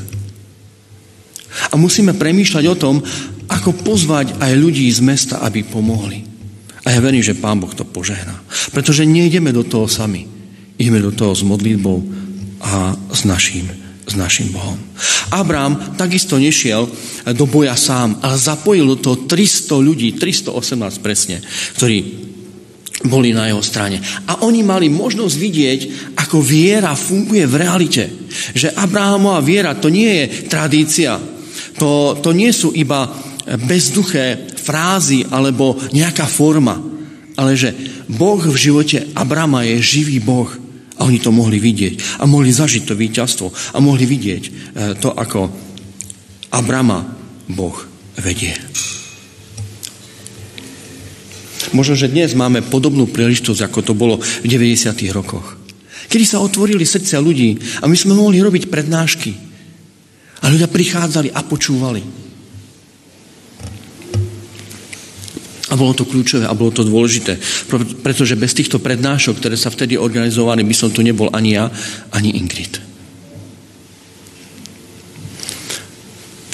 A 1.73 1.75
musíme 1.75 2.14
premýšľať 2.14 2.64
o 2.71 2.77
tom, 2.79 2.95
ako 3.47 3.71
pozvať 3.87 4.39
aj 4.43 4.53
ľudí 4.55 4.87
z 4.91 5.01
mesta, 5.03 5.43
aby 5.43 5.63
pomohli. 5.63 6.27
A 6.87 6.95
ja 6.95 7.03
verím, 7.03 7.23
že 7.23 7.35
Pán 7.35 7.59
Boh 7.59 7.75
to 7.75 7.83
požehná. 7.83 8.39
Pretože 8.71 9.03
nejdeme 9.03 9.51
do 9.51 9.67
toho 9.67 9.91
sami. 9.91 10.23
Ideme 10.79 11.03
do 11.03 11.11
toho 11.11 11.35
s 11.35 11.43
modlitbou 11.43 11.99
a 12.63 12.95
s 13.11 13.27
naším, 13.27 13.67
s 14.07 14.15
našim 14.15 14.55
Bohom. 14.55 14.79
Abrám 15.35 15.99
takisto 15.99 16.39
nešiel 16.39 16.87
do 17.35 17.45
boja 17.51 17.75
sám, 17.75 18.23
ale 18.23 18.39
zapojil 18.39 18.87
do 18.87 18.97
toho 19.03 19.17
300 19.27 19.83
ľudí, 19.83 20.15
318 20.15 21.03
presne, 21.03 21.43
ktorí 21.75 22.27
boli 23.05 23.35
na 23.35 23.51
jeho 23.51 23.61
strane. 23.61 24.01
A 24.31 24.47
oni 24.47 24.63
mali 24.63 24.89
možnosť 24.89 25.35
vidieť, 25.37 25.81
ako 26.17 26.39
viera 26.41 26.97
funguje 26.97 27.45
v 27.45 27.59
realite. 27.61 28.05
Že 28.57 28.73
Abrahamová 28.73 29.41
viera 29.43 29.77
to 29.77 29.93
nie 29.93 30.23
je 30.23 30.25
tradícia. 30.49 31.19
To, 31.77 32.17
to 32.17 32.31
nie 32.33 32.51
sú 32.51 32.73
iba 32.73 33.09
bezduché 33.47 34.51
frázy 34.59 35.23
alebo 35.31 35.79
nejaká 35.95 36.27
forma, 36.27 36.75
ale 37.39 37.55
že 37.55 37.71
Boh 38.11 38.41
v 38.41 38.57
živote 38.57 39.12
Abrama 39.15 39.62
je 39.62 39.79
živý 39.79 40.19
Boh. 40.19 40.51
A 40.97 41.05
oni 41.05 41.21
to 41.21 41.29
mohli 41.29 41.61
vidieť. 41.61 42.25
A 42.25 42.25
mohli 42.25 42.49
zažiť 42.49 42.89
to 42.89 42.97
víťazstvo. 42.97 43.77
A 43.77 43.85
mohli 43.85 44.09
vidieť 44.09 44.43
e, 44.49 44.51
to, 44.97 45.12
ako 45.12 45.53
Abrama 46.49 47.05
Boh 47.53 47.77
vedie. 48.17 48.57
Možno, 51.77 51.93
že 52.01 52.09
dnes 52.09 52.33
máme 52.33 52.65
podobnú 52.65 53.12
príležitosť, 53.12 53.61
ako 53.69 53.81
to 53.85 53.93
bolo 53.93 54.17
v 54.17 54.47
90. 54.49 54.97
rokoch. 55.12 55.61
Kedy 56.09 56.25
sa 56.25 56.41
otvorili 56.41 56.89
srdcia 56.89 57.21
ľudí 57.21 57.61
a 57.83 57.91
my 57.91 57.97
sme 57.99 58.17
mohli 58.17 58.41
robiť 58.41 58.73
prednášky. 58.73 59.46
A 60.47 60.55
ľudia 60.55 60.71
prichádzali 60.71 61.35
a 61.35 61.43
počúvali. 61.43 62.03
A 65.67 65.75
bolo 65.75 65.91
to 65.99 66.07
kľúčové 66.07 66.47
a 66.47 66.55
bolo 66.55 66.71
to 66.71 66.87
dôležité, 66.87 67.35
pretože 68.07 68.39
bez 68.39 68.55
týchto 68.55 68.79
prednášok, 68.79 69.43
ktoré 69.43 69.59
sa 69.59 69.75
vtedy 69.75 69.99
organizovali, 69.99 70.63
by 70.63 70.75
som 70.79 70.95
tu 70.95 71.03
nebol 71.03 71.27
ani 71.35 71.59
ja, 71.59 71.67
ani 72.15 72.39
Ingrid. 72.39 72.79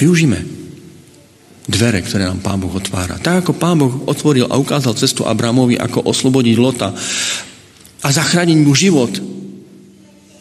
Využíme 0.01 0.41
dvere, 1.69 2.01
ktoré 2.01 2.25
nám 2.25 2.41
Pán 2.41 2.59
Boh 2.59 2.73
otvára. 2.73 3.21
Tak 3.21 3.45
ako 3.45 3.53
Pán 3.61 3.77
Boh 3.77 4.09
otvoril 4.09 4.49
a 4.49 4.57
ukázal 4.57 4.97
cestu 4.97 5.23
Abramovi, 5.29 5.77
ako 5.77 6.09
oslobodiť 6.09 6.55
Lota 6.57 6.89
a 8.01 8.07
zachrániť 8.09 8.57
mu 8.57 8.73
život. 8.73 9.13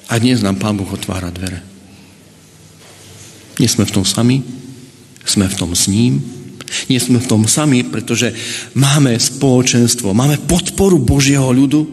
A 0.08 0.16
dnes 0.16 0.40
nám 0.40 0.56
Pán 0.56 0.80
Boh 0.80 0.88
otvára 0.88 1.28
dvere. 1.28 1.71
Nie 3.62 3.70
sme 3.70 3.86
v 3.86 3.94
tom 3.94 4.02
sami, 4.02 4.42
sme 5.22 5.46
v 5.46 5.54
tom 5.54 5.70
s 5.78 5.86
ním, 5.86 6.18
nie 6.90 6.98
sme 6.98 7.20
v 7.20 7.30
tom 7.30 7.46
sami, 7.46 7.86
pretože 7.86 8.32
máme 8.74 9.14
spoločenstvo, 9.14 10.10
máme 10.16 10.40
podporu 10.50 10.98
Božieho 10.98 11.46
ľudu. 11.52 11.84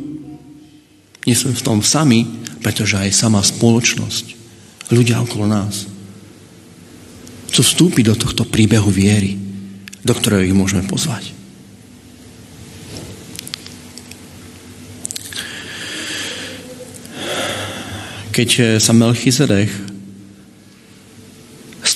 Nie 1.27 1.35
sme 1.35 1.53
v 1.53 1.61
tom 1.61 1.85
sami, 1.85 2.25
pretože 2.63 2.97
aj 2.97 3.13
sama 3.13 3.43
spoločnosť, 3.43 4.25
ľudia 4.89 5.21
okolo 5.21 5.45
nás, 5.45 5.85
chcú 7.53 7.61
vstúpiť 7.61 8.03
do 8.07 8.15
tohto 8.17 8.43
príbehu 8.47 8.89
viery, 8.89 9.37
do 10.01 10.13
ktorého 10.15 10.47
ich 10.47 10.55
môžeme 10.55 10.87
pozvať. 10.87 11.37
Keď 18.33 18.79
sa 18.79 18.95
Melchizedek 18.95 19.88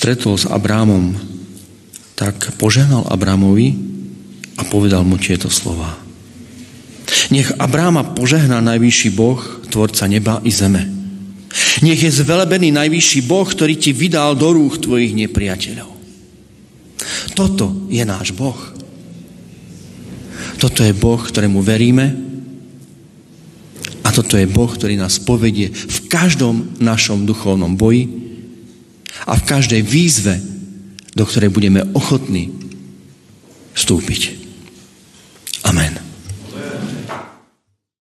stretol 0.04 0.36
s 0.36 0.44
Abrámom 0.44 1.16
tak 2.12 2.60
požehnal 2.60 3.08
Abramovi 3.08 3.72
a 4.60 4.62
povedal 4.68 5.00
mu 5.00 5.16
tieto 5.16 5.48
slova. 5.48 5.96
Nech 7.32 7.48
Abráma 7.56 8.12
požehná 8.12 8.60
najvyšší 8.60 9.16
Boh, 9.16 9.40
tvorca 9.72 10.04
neba 10.04 10.44
i 10.44 10.52
zeme. 10.52 10.84
Nech 11.80 12.04
je 12.04 12.12
zvelebený 12.20 12.68
najvyšší 12.76 13.24
Boh, 13.24 13.48
ktorý 13.48 13.80
ti 13.80 13.96
vydal 13.96 14.36
do 14.36 14.52
rúch 14.52 14.76
tvojich 14.76 15.16
nepriateľov. 15.16 15.88
Toto 17.32 17.88
je 17.88 18.04
náš 18.04 18.36
Boh. 18.36 18.60
Toto 20.60 20.84
je 20.84 20.92
Boh, 20.92 21.24
ktorému 21.24 21.64
veríme 21.64 22.12
a 24.04 24.12
toto 24.12 24.36
je 24.36 24.44
Boh, 24.44 24.68
ktorý 24.68 25.00
nás 25.00 25.16
povedie 25.16 25.72
v 25.72 25.98
každom 26.12 26.76
našom 26.76 27.24
duchovnom 27.24 27.72
boji 27.80 28.23
a 29.22 29.32
v 29.38 29.46
každej 29.46 29.80
výzve, 29.86 30.36
do 31.14 31.24
ktorej 31.24 31.54
budeme 31.54 31.80
ochotní 31.94 32.50
vstúpiť. 33.74 34.34
Amen. 35.64 36.03